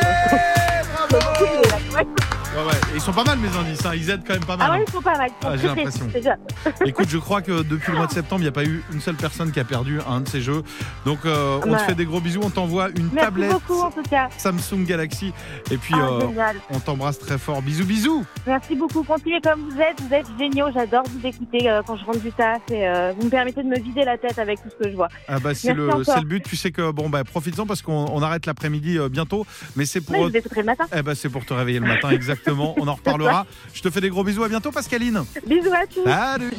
Bravo 1.11 2.32
Ouais, 2.55 2.65
ouais. 2.65 2.79
Et 2.93 2.97
Ils 2.97 3.01
sont 3.01 3.13
pas 3.13 3.25
mal 3.25 3.39
mes 3.39 3.49
indices, 3.49 3.85
hein. 3.87 3.93
ils 3.95 4.11
aident 4.11 4.25
quand 4.27 4.35
même 4.35 4.45
pas 4.45 4.59
mal. 4.59 4.69
Ah 4.69 4.75
hein. 4.75 4.79
ouais, 4.79 4.85
ils 4.87 4.93
sont 4.93 5.01
pas 5.01 5.17
mal. 5.17 5.31
Ah, 5.43 5.57
j'ai 5.57 5.69
l'impression. 5.69 6.07
Écoute, 6.85 7.09
je 7.09 7.17
crois 7.17 7.41
que 7.41 7.63
depuis 7.63 7.93
le 7.93 7.99
mois 7.99 8.07
de 8.07 8.13
septembre, 8.13 8.43
il 8.43 8.45
n'y 8.45 8.49
a 8.49 8.53
pas 8.53 8.65
eu 8.65 8.83
une 8.93 9.01
seule 9.01 9.15
personne 9.15 9.53
qui 9.53 9.61
a 9.61 9.65
perdu 9.65 10.01
un 10.07 10.21
de 10.21 10.29
ces 10.29 10.43
jeux. 10.43 10.63
Donc, 11.07 11.21
euh, 11.25 11.61
on 11.67 11.73
te 11.73 11.79
fait 11.79 11.95
des 11.95 12.05
gros 12.05 12.21
bisous, 12.21 12.41
on 12.43 12.51
t'envoie 12.51 12.91
une 12.91 13.09
Merci 13.13 13.17
tablette 13.17 13.53
beaucoup 13.53 13.81
en 13.81 13.91
tout 13.91 14.03
cas. 14.03 14.29
Samsung 14.37 14.85
Galaxy. 14.85 15.33
Et 15.71 15.79
puis, 15.79 15.95
Ah, 15.97 16.05
euh, 16.05 16.53
on 16.71 16.81
t'embrasse 16.81 17.19
très 17.19 17.39
fort. 17.39 17.63
Bisous, 17.63 17.87
bisous. 17.87 18.25
Merci 18.47 18.75
beaucoup. 18.75 19.03
Continuez 19.03 19.41
comme 19.41 19.71
vous 19.71 19.81
êtes. 19.81 20.01
Vous 20.03 20.13
êtes 20.13 20.27
géniaux. 20.39 20.67
J'adore 20.75 21.05
vous 21.09 21.27
écouter 21.27 21.71
euh, 21.71 21.81
quand 21.87 21.97
je 21.97 22.05
rentre 22.05 22.21
du 22.21 22.33
taf. 22.33 22.61
Et, 22.71 22.87
vous 23.17 23.25
me 23.25 23.31
permettez 23.31 23.63
de 23.63 23.69
me 23.69 23.79
vider 23.79 24.05
la 24.05 24.19
tête 24.19 24.39
avec 24.39 24.63
tout 24.63 24.69
ce 24.69 24.85
que 24.85 24.91
je 24.91 24.97
vois. 24.97 25.09
Ah 25.27 25.39
bah, 25.39 25.55
c'est 25.55 25.73
le, 25.73 25.87
le 25.87 26.25
but. 26.25 26.45
Tu 26.45 26.57
sais 26.57 26.71
que, 26.71 26.91
bon, 26.91 27.09
bah, 27.09 27.25
profites-en 27.25 27.67
parce 27.67 27.81
qu'on 27.81 28.07
on 28.13 28.23
arrête 28.23 28.45
l'après-midi 28.45 28.99
bientôt. 29.11 29.47
Mais 29.75 29.87
c'est 29.87 30.03
pour. 30.03 30.29
Je 30.29 30.61
le 30.61 30.63
matin. 30.65 30.85
Eh 30.95 31.03
ben, 31.03 31.15
c'est 31.15 31.31
pour 31.31 31.47
te 31.47 31.55
réveiller 31.55 31.81
le 31.81 31.87
matin, 31.87 32.11
exactement. 32.11 32.42
On 32.47 32.87
en 32.89 32.95
reparlera. 32.95 33.47
Je 33.73 33.83
te 33.83 33.91
fais 33.91 34.01
des 34.01 34.11
gros 34.11 34.25
bisous. 34.25 34.45
À 34.45 34.49
bientôt, 34.49 34.71
Pascaline. 34.71 35.25
Bisous 35.47 35.73
à 35.73 35.87
tous. 35.87 36.05
Salut. 36.05 36.53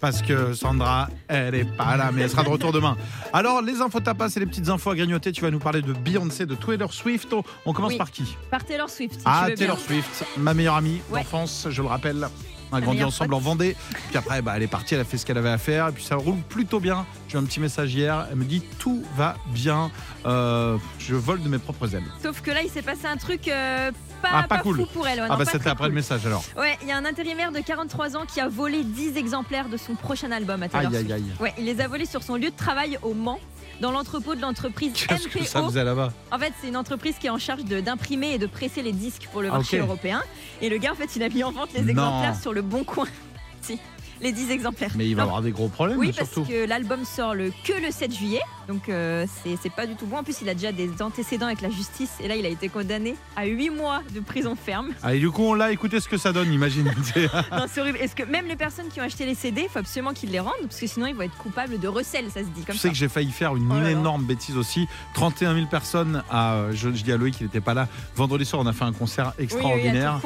parce 0.00 0.20
que 0.22 0.52
Sandra, 0.52 1.08
elle 1.28 1.54
est 1.54 1.64
pas 1.64 1.96
là, 1.96 2.10
mais 2.12 2.22
elle 2.22 2.30
sera 2.30 2.42
de 2.42 2.48
retour 2.48 2.72
demain. 2.72 2.96
Alors, 3.32 3.62
les 3.62 3.80
infos 3.80 4.00
tapas 4.00 4.28
et 4.36 4.40
les 4.40 4.46
petites 4.46 4.68
infos 4.68 4.90
à 4.90 4.96
grignoter. 4.96 5.32
Tu 5.32 5.40
vas 5.42 5.50
nous 5.50 5.60
parler 5.60 5.82
de 5.82 5.92
Beyoncé, 5.92 6.44
de 6.46 6.54
Taylor 6.54 6.92
Swift. 6.92 7.34
On 7.64 7.72
commence 7.72 7.92
Oui. 7.92 7.98
par 7.98 8.10
qui 8.10 8.36
Par 8.50 8.64
Taylor 8.64 8.90
Swift. 8.90 9.14
si 9.14 9.20
Ah, 9.24 9.42
tu 9.44 9.50
veux 9.52 9.56
Taylor 9.56 9.76
bien. 9.76 9.86
Swift, 9.86 10.24
ma 10.38 10.54
meilleure 10.54 10.74
amie 10.76 11.00
Ouais. 11.10 11.20
d'enfance, 11.20 11.68
je 11.70 11.82
le 11.82 11.88
rappelle. 11.88 12.28
On 12.72 12.76
a 12.76 12.80
grandi 12.80 13.04
ensemble 13.04 13.34
en 13.34 13.38
Vendée. 13.38 13.76
Puis 14.08 14.16
après, 14.16 14.40
bah, 14.42 14.54
elle 14.56 14.62
est 14.62 14.66
partie, 14.66 14.94
elle 14.94 15.00
a 15.00 15.04
fait 15.04 15.18
ce 15.18 15.26
qu'elle 15.26 15.38
avait 15.38 15.50
à 15.50 15.58
faire. 15.58 15.88
Et 15.88 15.92
puis 15.92 16.02
ça 16.04 16.16
roule 16.16 16.38
plutôt 16.48 16.80
bien. 16.80 17.04
J'ai 17.28 17.36
eu 17.36 17.40
un 17.40 17.44
petit 17.44 17.60
message 17.60 17.94
hier. 17.94 18.26
Elle 18.30 18.36
me 18.38 18.44
dit 18.44 18.62
tout 18.78 19.02
va 19.16 19.36
bien. 19.48 19.90
Euh, 20.26 20.78
je 20.98 21.14
vole 21.14 21.42
de 21.42 21.48
mes 21.48 21.58
propres 21.58 21.94
ailes. 21.94 22.04
Sauf 22.22 22.40
que 22.40 22.50
là, 22.50 22.62
il 22.62 22.70
s'est 22.70 22.82
passé 22.82 23.06
un 23.06 23.16
truc 23.16 23.48
euh, 23.48 23.90
pas, 24.22 24.28
Ah, 24.32 24.42
pas 24.42 24.56
pas 24.56 24.62
cool. 24.62 24.76
fou 24.78 24.86
pour 24.92 25.06
elle. 25.06 25.18
ouais, 25.20 25.26
ah, 25.28 25.32
non, 25.32 25.38
bah 25.38 25.44
c'était 25.50 25.68
après 25.68 25.88
le 25.88 25.94
message 25.94 26.24
alors. 26.26 26.44
Ouais, 26.56 26.78
il 26.82 26.88
y 26.88 26.92
a 26.92 26.96
un 26.96 27.04
intérimaire 27.04 27.52
de 27.52 27.60
43 27.60 28.16
ans 28.16 28.24
qui 28.26 28.40
a 28.40 28.48
volé 28.48 28.84
10 28.84 29.16
exemplaires 29.16 29.68
de 29.68 29.76
son 29.76 29.94
prochain 29.94 30.30
album 30.32 30.62
à 30.62 30.68
Taylor 30.68 30.90
Aïe, 30.92 30.98
aïe, 30.98 31.12
aïe. 31.12 31.24
Ouais, 31.40 31.52
il 31.58 31.64
les 31.66 31.80
a 31.80 31.88
volés 31.88 32.06
sur 32.06 32.22
son 32.22 32.36
lieu 32.36 32.50
de 32.50 32.56
travail 32.56 32.98
au 33.02 33.12
Mans, 33.14 33.40
dans 33.82 33.90
l'entrepôt 33.90 34.34
de 34.36 34.40
l'entreprise 34.40 34.92
Qu'est-ce 34.94 35.26
que 35.28 35.44
ça 35.44 35.62
faisait 35.62 35.82
là-bas 35.84 36.12
En 36.30 36.38
fait, 36.38 36.52
c'est 36.60 36.68
une 36.68 36.76
entreprise 36.76 37.16
qui 37.20 37.26
est 37.26 37.30
en 37.30 37.38
charge 37.38 37.64
de- 37.64 37.80
d'imprimer 37.80 38.30
et 38.34 38.38
de 38.38 38.46
presser 38.46 38.80
les 38.80 38.92
disques 38.92 39.28
pour 39.32 39.42
le 39.42 39.48
Ah, 39.48 39.54
marché 39.56 39.78
européen. 39.78 40.22
Et 40.62 40.68
le 40.70 40.78
gars, 40.78 40.92
en 40.92 40.94
fait, 40.94 41.14
il 41.16 41.22
a 41.24 41.28
mis 41.28 41.42
en 41.42 41.50
vente 41.52 41.70
les 41.74 41.82
Non. 41.82 41.88
exemplaires 41.90 42.40
sur 42.40 42.52
le 42.52 42.62
bon 42.62 42.84
coin. 42.84 43.06
si, 43.60 43.78
les 44.20 44.30
10 44.32 44.50
exemplaires. 44.52 44.92
Mais 44.94 45.08
il 45.08 45.16
va 45.16 45.22
Non, 45.22 45.28
avoir 45.30 45.42
des 45.42 45.50
gros 45.50 45.66
problèmes 45.68 45.98
Oui, 45.98 46.12
parce 46.16 46.30
que 46.30 46.64
l'album 46.66 47.04
sort 47.04 47.34
le, 47.34 47.50
que 47.64 47.72
le 47.84 47.90
7 47.90 48.14
juillet, 48.14 48.40
donc 48.68 48.88
euh, 48.88 49.26
c'est 49.44 49.70
pas 49.72 49.86
du 49.86 49.94
tout 49.96 50.06
bon. 50.06 50.18
En 50.18 50.22
plus, 50.22 50.40
il 50.42 50.48
a 50.48 50.54
déjà 50.54 50.72
des 50.72 51.02
antécédents 51.02 51.46
avec 51.46 51.60
la 51.60 51.70
justice, 51.70 52.10
et 52.20 52.28
là, 52.28 52.36
il 52.36 52.44
a 52.46 52.48
été 52.48 52.68
condamné 52.68 53.16
à 53.36 53.46
8 53.46 53.70
mois 53.70 54.02
de 54.14 54.20
prison 54.20 54.56
ferme. 54.56 54.90
Ah, 55.02 55.14
et 55.14 55.18
du 55.18 55.30
coup, 55.30 55.42
on 55.42 55.54
l'a 55.54 55.72
écouté 55.72 56.00
ce 56.00 56.08
que 56.08 56.16
ça 56.16 56.32
donne, 56.32 56.52
imagine. 56.52 56.92
Non, 57.52 57.66
c'est 57.68 57.80
horrible. 57.80 57.98
Est-ce 57.98 58.14
que 58.14 58.22
même 58.24 58.46
les 58.46 58.56
personnes 58.56 58.88
qui 58.88 59.00
ont 59.00 59.04
acheté 59.04 59.26
les 59.26 59.34
CD, 59.34 59.62
il 59.64 59.68
faut 59.68 59.78
absolument 59.78 60.12
qu'ils 60.12 60.30
les 60.30 60.40
rendent, 60.40 60.52
parce 60.62 60.80
que 60.80 60.86
sinon, 60.86 61.06
ils 61.06 61.14
vont 61.14 61.22
être 61.22 61.36
coupables 61.36 61.78
de 61.78 61.88
recel, 61.88 62.26
ça 62.32 62.40
se 62.40 62.46
dit 62.46 62.62
comme 62.62 62.74
Tu 62.74 62.78
ça. 62.78 62.82
sais 62.82 62.88
que 62.90 62.94
j'ai 62.96 63.08
failli 63.08 63.30
faire 63.30 63.56
une 63.56 63.70
Oh 63.72 63.86
énorme 63.86 64.24
bêtise 64.24 64.56
aussi. 64.56 64.86
31 65.14 65.54
000 65.54 65.66
personnes 65.66 66.22
à. 66.30 66.54
euh, 66.54 66.72
Je, 66.72 66.88
je 66.92 67.02
dis 67.02 67.12
à 67.12 67.16
Loïc 67.16 67.36
qu'il 67.36 67.46
n'était 67.46 67.60
pas 67.60 67.74
là. 67.74 67.88
Vendredi 68.16 68.44
soir, 68.44 68.62
on 68.62 68.66
a 68.66 68.72
fait 68.72 68.84
un 68.84 68.92
concert 68.92 69.26
Oui, 69.26 69.32
oui, 69.38 69.40
à 69.40 69.44
extraordinaire. 69.44 70.20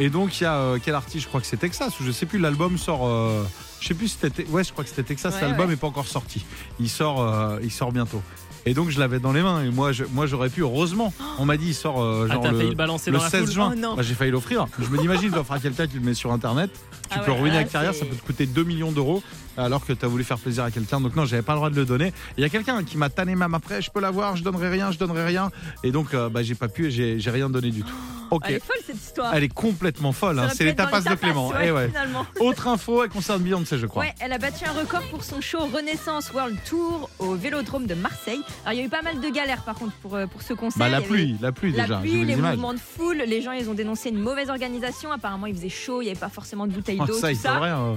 Et 0.00 0.10
donc, 0.10 0.40
il 0.40 0.44
y 0.44 0.46
a 0.46 0.54
euh, 0.54 0.78
quel 0.82 0.94
artiste 0.94 1.24
Je 1.24 1.28
crois 1.28 1.40
que 1.40 1.46
c'est 1.46 1.56
Texas, 1.56 1.98
ou 2.00 2.04
je 2.04 2.10
sais 2.10 2.26
plus, 2.26 2.38
l'album 2.38 2.78
sort. 2.78 3.06
euh, 3.06 3.44
je 3.82 3.88
sais 3.88 3.94
plus 3.94 4.08
si 4.08 4.16
c'était. 4.20 4.46
Ouais, 4.48 4.62
je 4.64 4.70
crois 4.72 4.84
que 4.84 4.90
c'était 4.90 5.02
Texas, 5.02 5.34
Ouais, 5.34 5.40
l'album 5.42 5.66
ouais. 5.66 5.72
n'est 5.72 5.76
pas 5.76 5.88
encore 5.88 6.06
sorti. 6.06 6.44
Il 6.78 6.88
sort, 6.88 7.20
euh, 7.20 7.58
il 7.62 7.70
sort 7.72 7.90
bientôt. 7.92 8.22
Et 8.64 8.74
donc, 8.74 8.90
je 8.90 9.00
l'avais 9.00 9.18
dans 9.18 9.32
les 9.32 9.42
mains. 9.42 9.64
Et 9.64 9.70
moi, 9.70 9.90
je- 9.90 10.04
moi 10.04 10.26
j'aurais 10.26 10.48
pu, 10.48 10.60
heureusement. 10.60 11.12
On 11.40 11.44
m'a 11.44 11.56
dit, 11.56 11.66
il 11.68 11.74
sort 11.74 12.00
euh, 12.00 12.28
Ah, 12.30 12.34
genre 12.34 12.42
t'as 12.44 12.50
failli 12.50 12.62
le, 12.62 12.68
le 12.68 12.74
balancer 12.76 13.10
le 13.10 13.16
dans 13.18 13.24
la 13.24 13.28
16 13.30 13.40
foule. 13.46 13.50
juin. 13.52 13.74
Oh. 13.84 13.96
Bah, 13.96 14.02
j'ai 14.02 14.14
failli 14.14 14.30
l'offrir. 14.30 14.66
Je 14.78 14.86
me 14.88 14.98
dis, 14.98 15.04
imagine, 15.04 15.30
tu 15.30 15.34
l'offres 15.34 15.50
à 15.52 15.58
quelqu'un 15.58 15.88
qui 15.88 15.94
le 15.96 16.00
met 16.02 16.14
sur 16.14 16.32
Internet. 16.32 16.70
Tu 17.10 17.18
Ah 17.18 17.24
peux 17.24 17.32
ouais, 17.32 17.40
ruiner 17.40 17.56
là, 17.56 17.62
la 17.62 17.68
carrière, 17.68 17.92
ça 17.92 18.04
peut 18.04 18.14
te 18.14 18.24
coûter 18.24 18.46
2 18.46 18.62
millions 18.62 18.92
d'euros 18.92 19.20
alors 19.56 19.84
que 19.84 19.92
tu 19.92 20.04
as 20.04 20.08
voulu 20.08 20.24
faire 20.24 20.38
plaisir 20.38 20.64
à 20.64 20.70
quelqu'un. 20.70 21.00
Donc 21.00 21.14
non, 21.16 21.24
j'avais 21.24 21.42
pas 21.42 21.52
le 21.52 21.58
droit 21.58 21.70
de 21.70 21.76
le 21.76 21.84
donner. 21.84 22.08
Et 22.08 22.12
Il 22.38 22.42
y 22.42 22.44
a 22.44 22.48
quelqu'un 22.48 22.82
qui 22.84 22.96
m'a 22.96 23.08
tanné 23.10 23.34
même 23.34 23.54
après, 23.54 23.82
je 23.82 23.90
peux 23.90 24.00
l'avoir, 24.00 24.36
je 24.36 24.42
donnerai 24.44 24.68
rien, 24.68 24.90
je 24.90 24.98
donnerai 24.98 25.24
rien. 25.26 25.50
Et 25.84 25.92
donc 25.92 26.14
euh, 26.14 26.28
bah, 26.28 26.42
j'ai 26.42 26.54
pas 26.54 26.68
pu 26.68 26.86
et 26.86 26.90
j'ai 26.90 27.18
j'ai 27.20 27.30
rien 27.30 27.48
donné 27.50 27.70
du 27.70 27.82
tout. 27.82 27.94
Ok. 28.30 28.44
Elle 28.48 28.54
est 28.54 28.64
folle 28.64 28.76
cette 28.86 28.96
histoire. 28.96 29.34
Elle 29.34 29.44
est 29.44 29.48
complètement 29.52 30.12
folle, 30.12 30.38
hein. 30.38 30.48
c'est 30.54 30.64
les 30.64 30.74
tapas 30.74 31.02
de 31.02 31.14
Clément. 31.16 31.48
ouais, 31.50 31.66
Eh 31.66 31.70
ouais. 31.70 31.88
finalement. 31.88 32.24
Autre 32.40 32.66
info, 32.68 33.02
elle 33.04 33.10
concerne 33.10 33.42
Beyoncé, 33.42 33.78
je 33.78 33.84
crois. 33.86 34.04
Ouais, 34.04 34.14
elle 34.20 34.32
a 34.32 34.38
battu 34.38 34.64
un 34.64 34.72
record 34.72 35.02
pour 35.10 35.22
son 35.22 35.42
show 35.42 35.58
Renaissance 35.66 36.32
World 36.32 36.56
Tour 36.64 37.10
au 37.18 37.34
Vélodrome 37.34 37.86
de 37.86 37.94
Marseille. 37.94 38.40
Alors 38.64 38.72
il 38.72 38.78
y 38.78 38.82
a 38.82 38.86
eu 38.86 38.88
pas 38.88 39.02
mal 39.02 39.20
de 39.20 39.28
galères 39.28 39.62
par 39.64 39.74
contre 39.74 39.92
pour, 39.96 40.14
euh, 40.16 40.26
pour 40.26 40.40
ce 40.40 40.54
concert. 40.54 40.78
Bah, 40.78 40.88
la 40.88 41.00
Il 41.00 41.02
y 41.02 41.04
avait 41.04 41.06
pluie, 41.06 41.36
la 41.42 41.52
pluie 41.52 41.72
La 41.72 41.82
déjà. 41.82 41.96
j'ai 42.02 42.08
pluie, 42.08 42.20
vu 42.20 42.24
les 42.24 42.32
images. 42.38 42.52
mouvements 42.54 42.72
de 42.74 42.78
foule, 42.78 43.18
les 43.26 43.42
gens 43.42 43.52
ils 43.52 43.68
ont 43.68 43.74
dénoncé 43.74 44.08
une 44.08 44.18
mauvaise 44.18 44.48
organisation. 44.48 45.12
Apparemment 45.12 45.46
il 45.46 45.54
faisait 45.54 45.68
chaud, 45.68 46.00
il 46.00 46.06
n'y 46.06 46.10
avait 46.10 46.18
pas 46.20 46.30
forcément 46.30 46.66
de 46.66 46.72
bouteilles 46.72 46.98
Oh, 47.02 47.04
d'eau, 47.06 47.12
ça, 47.14 47.28
tout 47.28 47.34
il 47.34 47.36
ça. 47.36 47.58
rien. 47.60 47.78
euh. 47.78 47.94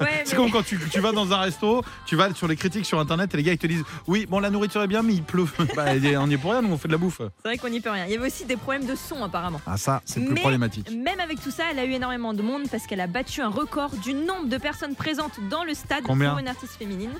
Ouais, 0.00 0.22
C'est 0.24 0.32
mais- 0.32 0.36
comme 0.36 0.50
quand 0.50 0.62
tu, 0.62 0.78
tu 0.90 1.00
vas 1.00 1.12
dans 1.12 1.32
un 1.32 1.38
resto, 1.40 1.82
tu 2.06 2.16
vas 2.16 2.32
sur 2.34 2.48
les 2.48 2.56
critiques 2.56 2.86
sur 2.86 2.98
internet 3.00 3.32
et 3.34 3.36
les 3.36 3.42
gars 3.42 3.52
ils 3.52 3.58
te 3.58 3.66
disent 3.66 3.84
Oui, 4.06 4.26
bon, 4.28 4.38
la 4.40 4.50
nourriture 4.50 4.82
est 4.82 4.86
bien, 4.88 5.02
mais 5.02 5.14
il 5.14 5.22
pleut. 5.22 5.46
bah, 5.76 5.86
on 6.18 6.30
y 6.30 6.34
est 6.34 6.38
pour 6.38 6.50
rien, 6.52 6.62
nous 6.62 6.72
on 6.72 6.78
fait 6.78 6.88
de 6.88 6.92
la 6.92 6.98
bouffe. 6.98 7.20
C'est 7.20 7.48
vrai 7.48 7.58
qu'on 7.58 7.68
n'y 7.68 7.80
peut 7.80 7.90
rien. 7.90 8.06
Il 8.06 8.12
y 8.12 8.16
avait 8.16 8.26
aussi 8.26 8.44
des 8.44 8.56
problèmes 8.56 8.86
de 8.86 8.94
son 8.94 9.22
apparemment. 9.24 9.60
Ah, 9.66 9.76
ça, 9.76 10.02
c'est 10.04 10.20
plus 10.20 10.34
Mais- 10.34 10.40
problématique. 10.40 10.90
Même 10.90 11.20
avec 11.20 11.40
tout 11.40 11.50
ça, 11.50 11.64
elle 11.70 11.78
a 11.78 11.84
eu 11.84 11.92
énormément 11.92 12.34
de 12.34 12.42
monde 12.42 12.62
parce 12.70 12.86
qu'elle 12.86 13.00
a 13.00 13.06
battu 13.06 13.40
un 13.42 13.48
record 13.48 13.90
du 13.96 14.12
nombre 14.14 14.48
de 14.48 14.58
personnes 14.58 14.94
présentes 14.94 15.38
dans 15.50 15.64
le 15.64 15.74
stade 15.74 16.02
Combien 16.04 16.30
pour 16.30 16.38
une 16.38 16.48
artiste 16.48 16.74
féminine. 16.76 17.10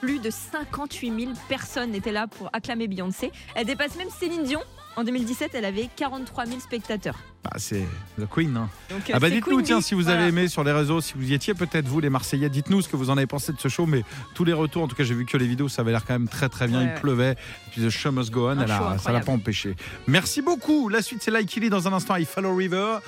Plus 0.00 0.18
de 0.18 0.30
58 0.30 1.20
000 1.26 1.32
personnes 1.48 1.94
étaient 1.94 2.10
là 2.10 2.26
pour 2.26 2.50
acclamer 2.52 2.88
Beyoncé. 2.88 3.30
Elle 3.54 3.66
dépasse 3.66 3.94
même 3.96 4.08
Céline 4.10 4.42
Dion. 4.42 4.60
En 4.96 5.04
2017, 5.04 5.52
elle 5.54 5.64
avait 5.64 5.88
43 5.96 6.44
000 6.46 6.60
spectateurs. 6.60 7.16
Bah, 7.44 7.52
c'est 7.56 7.86
The 8.20 8.26
Queen. 8.30 8.54
hein. 8.56 8.68
Donc, 8.90 9.00
euh, 9.08 9.12
Ah 9.14 9.18
bah 9.20 9.28
c'est 9.28 9.34
dites-nous 9.36 9.62
tiens 9.62 9.80
si 9.80 9.94
vous 9.94 10.02
Voilà. 10.02 10.20
avez 10.20 10.28
aimé 10.28 10.48
sur 10.48 10.62
les 10.64 10.70
réseaux, 10.72 11.00
si 11.00 11.14
vous 11.16 11.30
y 11.30 11.34
étiez 11.34 11.54
peut-être 11.54 11.88
vous 11.88 11.98
les 12.00 12.10
Marseillais, 12.10 12.50
dites-nous 12.50 12.82
ce 12.82 12.88
que 12.88 12.96
vous 12.96 13.08
en 13.08 13.16
avez 13.16 13.26
pensé 13.26 13.52
de 13.52 13.58
ce 13.58 13.68
show, 13.68 13.86
mais 13.86 14.04
tous 14.34 14.44
les 14.44 14.52
retours, 14.52 14.82
en 14.82 14.88
tout 14.88 14.94
cas 14.94 15.02
j'ai 15.04 15.14
vu 15.14 15.24
que 15.24 15.36
les 15.38 15.46
vidéos, 15.46 15.68
ça 15.68 15.80
avait 15.82 15.92
l'air 15.92 16.04
quand 16.04 16.12
même 16.12 16.28
très 16.28 16.48
très 16.50 16.68
bien, 16.68 16.78
Ouais, 16.80 16.84
il 16.84 16.88
ouais. 16.94 17.00
pleuvait, 17.00 17.36
puis 17.72 17.80
The 17.82 17.88
Show 17.88 18.12
Must 18.12 18.30
Go 18.30 18.48
On, 18.48 18.60
elle 18.60 18.70
a- 18.70 18.98
ça 18.98 19.12
l'a 19.12 19.20
pas 19.20 19.32
empêché. 19.32 19.76
Merci 20.06 20.42
beaucoup, 20.42 20.88
la 20.90 21.00
suite 21.00 21.22
c'est 21.22 21.30
Like 21.30 21.56
Illy 21.56 21.70
dans 21.70 21.88
un 21.88 21.92
instant, 21.94 22.14
I 22.16 22.24
Follow 22.26 22.54
River. 22.54 22.98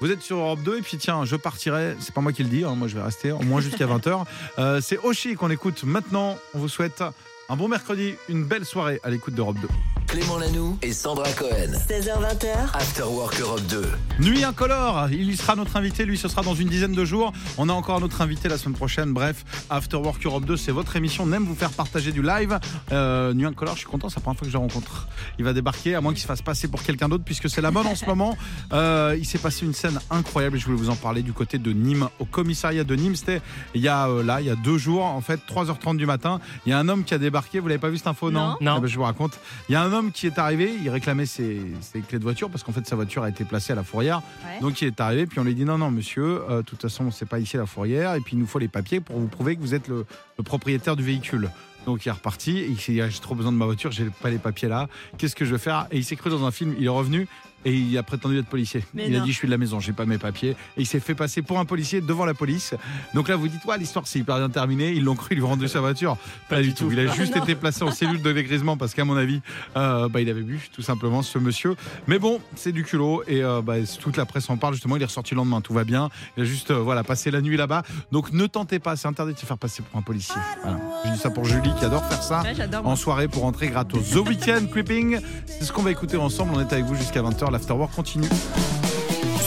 Vous 0.00 0.10
êtes 0.10 0.22
sur 0.22 0.36
Europe 0.38 0.62
2 0.64 0.78
et 0.78 0.82
puis 0.82 0.96
tiens, 0.96 1.24
je 1.24 1.36
partirai, 1.36 1.96
c'est 2.00 2.14
pas 2.14 2.20
moi 2.20 2.32
qui 2.32 2.42
le 2.44 2.48
dis, 2.48 2.64
hein, 2.64 2.74
moi 2.76 2.86
je 2.88 2.94
vais 2.96 3.02
rester 3.02 3.30
au 3.32 3.42
moins 3.42 3.60
jusqu'à 3.60 3.86
20h. 3.86 4.24
Euh, 4.58 4.80
c'est 4.80 4.98
Oshi 4.98 5.34
qu'on 5.34 5.50
écoute 5.50 5.82
maintenant, 5.84 6.38
on 6.54 6.58
vous 6.60 6.68
souhaite 6.68 7.02
un 7.48 7.56
bon 7.56 7.68
mercredi, 7.68 8.14
une 8.28 8.44
belle 8.44 8.64
soirée 8.64 9.00
à 9.02 9.10
l'écoute 9.10 9.34
d'Europe 9.34 9.56
2. 9.60 9.68
Clément 10.12 10.36
Lanoux 10.36 10.76
et 10.82 10.92
Sandra 10.92 11.32
Cohen. 11.32 11.72
16h20h, 11.88 12.74
After 12.74 13.04
Work 13.04 13.40
Europe 13.40 13.62
2. 13.70 13.82
Nuit 14.20 14.44
incolore, 14.44 15.08
il 15.10 15.30
y 15.30 15.36
sera 15.38 15.56
notre 15.56 15.74
invité, 15.78 16.04
lui 16.04 16.18
ce 16.18 16.28
sera 16.28 16.42
dans 16.42 16.54
une 16.54 16.68
dizaine 16.68 16.92
de 16.92 17.02
jours. 17.06 17.32
On 17.56 17.70
a 17.70 17.72
encore 17.72 17.96
un 17.96 18.02
autre 18.02 18.20
invité 18.20 18.50
la 18.50 18.58
semaine 18.58 18.76
prochaine. 18.76 19.14
Bref, 19.14 19.42
After 19.70 19.96
Work 19.96 20.26
Europe 20.26 20.44
2, 20.44 20.58
c'est 20.58 20.70
votre 20.70 20.96
émission. 20.96 21.24
On 21.26 21.32
aime 21.32 21.44
vous 21.44 21.54
faire 21.54 21.70
partager 21.70 22.12
du 22.12 22.20
live. 22.20 22.58
Euh, 22.92 23.32
Nuit 23.32 23.46
incolore, 23.46 23.72
je 23.72 23.78
suis 23.78 23.88
content, 23.88 24.10
c'est 24.10 24.16
la 24.16 24.20
première 24.20 24.38
fois 24.38 24.44
que 24.44 24.52
je 24.52 24.58
le 24.58 24.62
rencontre. 24.62 25.08
Il 25.38 25.46
va 25.46 25.54
débarquer, 25.54 25.94
à 25.94 26.02
moins 26.02 26.12
qu'il 26.12 26.20
se 26.20 26.26
fasse 26.26 26.42
passer 26.42 26.68
pour 26.68 26.82
quelqu'un 26.82 27.08
d'autre, 27.08 27.24
puisque 27.24 27.48
c'est 27.48 27.62
la 27.62 27.70
mode 27.70 27.86
en 27.86 27.94
ce 27.94 28.04
moment. 28.04 28.36
Euh, 28.74 29.16
il 29.18 29.24
s'est 29.24 29.38
passé 29.38 29.64
une 29.64 29.72
scène 29.72 29.98
incroyable 30.10 30.58
et 30.58 30.60
je 30.60 30.66
voulais 30.66 30.76
vous 30.76 30.90
en 30.90 30.96
parler 30.96 31.22
du 31.22 31.32
côté 31.32 31.56
de 31.56 31.72
Nîmes, 31.72 32.10
au 32.18 32.26
commissariat 32.26 32.84
de 32.84 32.94
Nîmes. 32.94 33.16
C'était 33.16 33.40
il 33.74 33.80
y 33.80 33.88
a 33.88 34.08
euh, 34.08 34.22
là, 34.22 34.42
il 34.42 34.46
y 34.46 34.50
a 34.50 34.56
deux 34.56 34.76
jours, 34.76 35.06
en 35.06 35.22
fait, 35.22 35.40
3h30 35.48 35.96
du 35.96 36.04
matin. 36.04 36.38
Il 36.66 36.68
y 36.68 36.74
a 36.74 36.78
un 36.78 36.90
homme 36.90 37.04
qui 37.04 37.14
a 37.14 37.18
débarqué. 37.18 37.60
Vous 37.60 37.68
l'avez 37.68 37.80
pas 37.80 37.88
vu 37.88 37.96
cette 37.96 38.08
info, 38.08 38.30
non? 38.30 38.40
Non. 38.40 38.56
Non. 38.60 38.74
Ah 38.76 38.80
ben, 38.80 38.88
je 38.88 38.96
vous 38.96 39.04
raconte. 39.04 39.40
Il 39.70 39.72
y 39.72 39.76
a 39.76 39.82
un 39.82 39.90
homme 39.90 40.01
qui 40.10 40.26
est 40.26 40.38
arrivé, 40.38 40.74
il 40.82 40.90
réclamait 40.90 41.26
ses, 41.26 41.60
ses 41.80 42.00
clés 42.00 42.18
de 42.18 42.24
voiture 42.24 42.50
parce 42.50 42.64
qu'en 42.64 42.72
fait 42.72 42.86
sa 42.86 42.96
voiture 42.96 43.22
a 43.22 43.28
été 43.28 43.44
placée 43.44 43.72
à 43.72 43.76
la 43.76 43.84
fourrière. 43.84 44.22
Ouais. 44.44 44.60
Donc 44.60 44.82
il 44.82 44.88
est 44.88 45.00
arrivé, 45.00 45.26
puis 45.26 45.38
on 45.38 45.44
lui 45.44 45.54
dit 45.54 45.64
non, 45.64 45.78
non, 45.78 45.90
monsieur, 45.90 46.42
euh, 46.50 46.58
de 46.58 46.62
toute 46.62 46.82
façon, 46.82 47.10
c'est 47.10 47.28
pas 47.28 47.38
ici 47.38 47.56
la 47.56 47.66
fourrière, 47.66 48.14
et 48.14 48.20
puis 48.20 48.32
il 48.34 48.38
nous 48.38 48.46
faut 48.46 48.58
les 48.58 48.68
papiers 48.68 49.00
pour 49.00 49.18
vous 49.18 49.28
prouver 49.28 49.56
que 49.56 49.60
vous 49.60 49.74
êtes 49.74 49.86
le, 49.88 50.04
le 50.38 50.44
propriétaire 50.44 50.96
du 50.96 51.04
véhicule. 51.04 51.50
Donc 51.86 52.04
il 52.04 52.08
est 52.08 52.12
reparti, 52.12 52.58
et 52.58 52.66
il 52.68 52.80
s'est 52.80 52.92
dit 52.92 53.00
Ah, 53.00 53.08
j'ai 53.08 53.20
trop 53.20 53.34
besoin 53.34 53.52
de 53.52 53.56
ma 53.56 53.64
voiture, 53.64 53.92
j'ai 53.92 54.06
pas 54.06 54.30
les 54.30 54.38
papiers 54.38 54.68
là, 54.68 54.88
qu'est-ce 55.18 55.34
que 55.34 55.44
je 55.44 55.52
vais 55.52 55.58
faire? 55.58 55.86
Et 55.90 55.98
il 55.98 56.04
s'est 56.04 56.16
cru 56.16 56.30
dans 56.30 56.44
un 56.44 56.50
film, 56.50 56.74
il 56.78 56.84
est 56.84 56.88
revenu. 56.88 57.28
Et 57.64 57.74
il 57.74 57.96
a 57.96 58.02
prétendu 58.02 58.38
être 58.38 58.46
policier. 58.46 58.84
Mais 58.94 59.06
il 59.08 59.16
a 59.16 59.20
dit 59.20 59.32
je 59.32 59.36
suis 59.36 59.46
de 59.46 59.52
la 59.52 59.58
maison, 59.58 59.80
j'ai 59.80 59.92
pas 59.92 60.04
mes 60.04 60.18
papiers. 60.18 60.50
Et 60.76 60.82
il 60.82 60.86
s'est 60.86 61.00
fait 61.00 61.14
passer 61.14 61.42
pour 61.42 61.58
un 61.58 61.64
policier 61.64 62.00
devant 62.00 62.24
la 62.24 62.34
police. 62.34 62.74
Donc 63.14 63.28
là 63.28 63.36
vous 63.36 63.48
dites 63.48 63.64
ouais 63.64 63.78
l'histoire 63.78 64.06
c'est 64.06 64.18
hyper 64.18 64.38
bien 64.38 64.50
terminé. 64.50 64.92
Ils 64.92 65.04
l'ont 65.04 65.14
cru, 65.14 65.28
ils 65.32 65.36
lui 65.36 65.44
ont 65.44 65.48
rendu 65.48 65.68
sa 65.68 65.80
voiture. 65.80 66.16
Pas, 66.48 66.60
du 66.60 66.74
tout. 66.74 66.88
Il 66.90 66.98
a 67.00 67.06
juste 67.14 67.36
été 67.36 67.54
placé 67.54 67.82
en 67.84 67.90
cellule 67.90 68.22
de 68.22 68.32
dégrisement 68.32 68.76
parce 68.76 68.94
qu'à 68.94 69.04
mon 69.04 69.16
avis 69.16 69.40
euh, 69.76 70.08
bah, 70.08 70.20
il 70.20 70.28
avait 70.28 70.42
bu 70.42 70.60
tout 70.72 70.82
simplement 70.82 71.22
ce 71.22 71.38
monsieur. 71.38 71.76
Mais 72.06 72.18
bon 72.18 72.40
c'est 72.56 72.72
du 72.72 72.84
culot 72.84 73.22
et 73.26 73.42
euh, 73.44 73.62
bah, 73.62 73.76
toute 74.00 74.16
la 74.16 74.26
presse 74.26 74.48
en 74.50 74.56
parle 74.56 74.74
justement. 74.74 74.96
Il 74.96 75.02
est 75.02 75.06
ressorti 75.06 75.34
le 75.34 75.38
lendemain, 75.38 75.60
tout 75.60 75.74
va 75.74 75.84
bien. 75.84 76.08
Il 76.36 76.42
a 76.42 76.46
juste 76.46 76.70
euh, 76.70 76.78
voilà 76.78 77.04
passé 77.04 77.30
la 77.30 77.40
nuit 77.40 77.56
là-bas. 77.56 77.82
Donc 78.10 78.32
ne 78.32 78.46
tentez 78.46 78.78
pas, 78.78 78.96
c'est 78.96 79.08
interdit 79.08 79.34
de 79.34 79.38
se 79.38 79.46
faire 79.46 79.58
passer 79.58 79.82
pour 79.82 79.98
un 79.98 80.02
policier. 80.02 80.40
Voilà. 80.62 80.78
Je 81.04 81.10
dis 81.10 81.18
ça 81.18 81.30
pour 81.30 81.44
Julie 81.44 81.72
qui 81.78 81.84
adore 81.84 82.04
faire 82.06 82.22
ça 82.22 82.42
Ouais, 82.42 82.76
en 82.84 82.96
soirée 82.96 83.28
pour 83.28 83.44
entrer 83.44 83.68
gratos. 83.68 84.10
The 84.10 84.28
Weekend 84.28 84.70
Creeping, 84.70 85.20
c'est 85.46 85.64
ce 85.64 85.72
qu'on 85.72 85.82
va 85.82 85.90
écouter 85.90 86.16
ensemble. 86.16 86.52
On 86.54 86.60
est 86.60 86.72
avec 86.72 86.84
vous 86.84 86.94
jusqu'à 86.94 87.22
20h. 87.22 87.51
L'Afterwork 87.52 87.94
continue. 87.94 88.28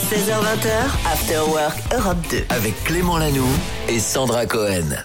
16h20h, 0.08 1.10
After 1.12 1.40
Work 1.50 1.76
Europe 1.92 2.18
2. 2.30 2.44
Avec 2.50 2.84
Clément 2.84 3.18
Lanoux 3.18 3.42
et 3.88 3.98
Sandra 3.98 4.46
Cohen. 4.46 5.02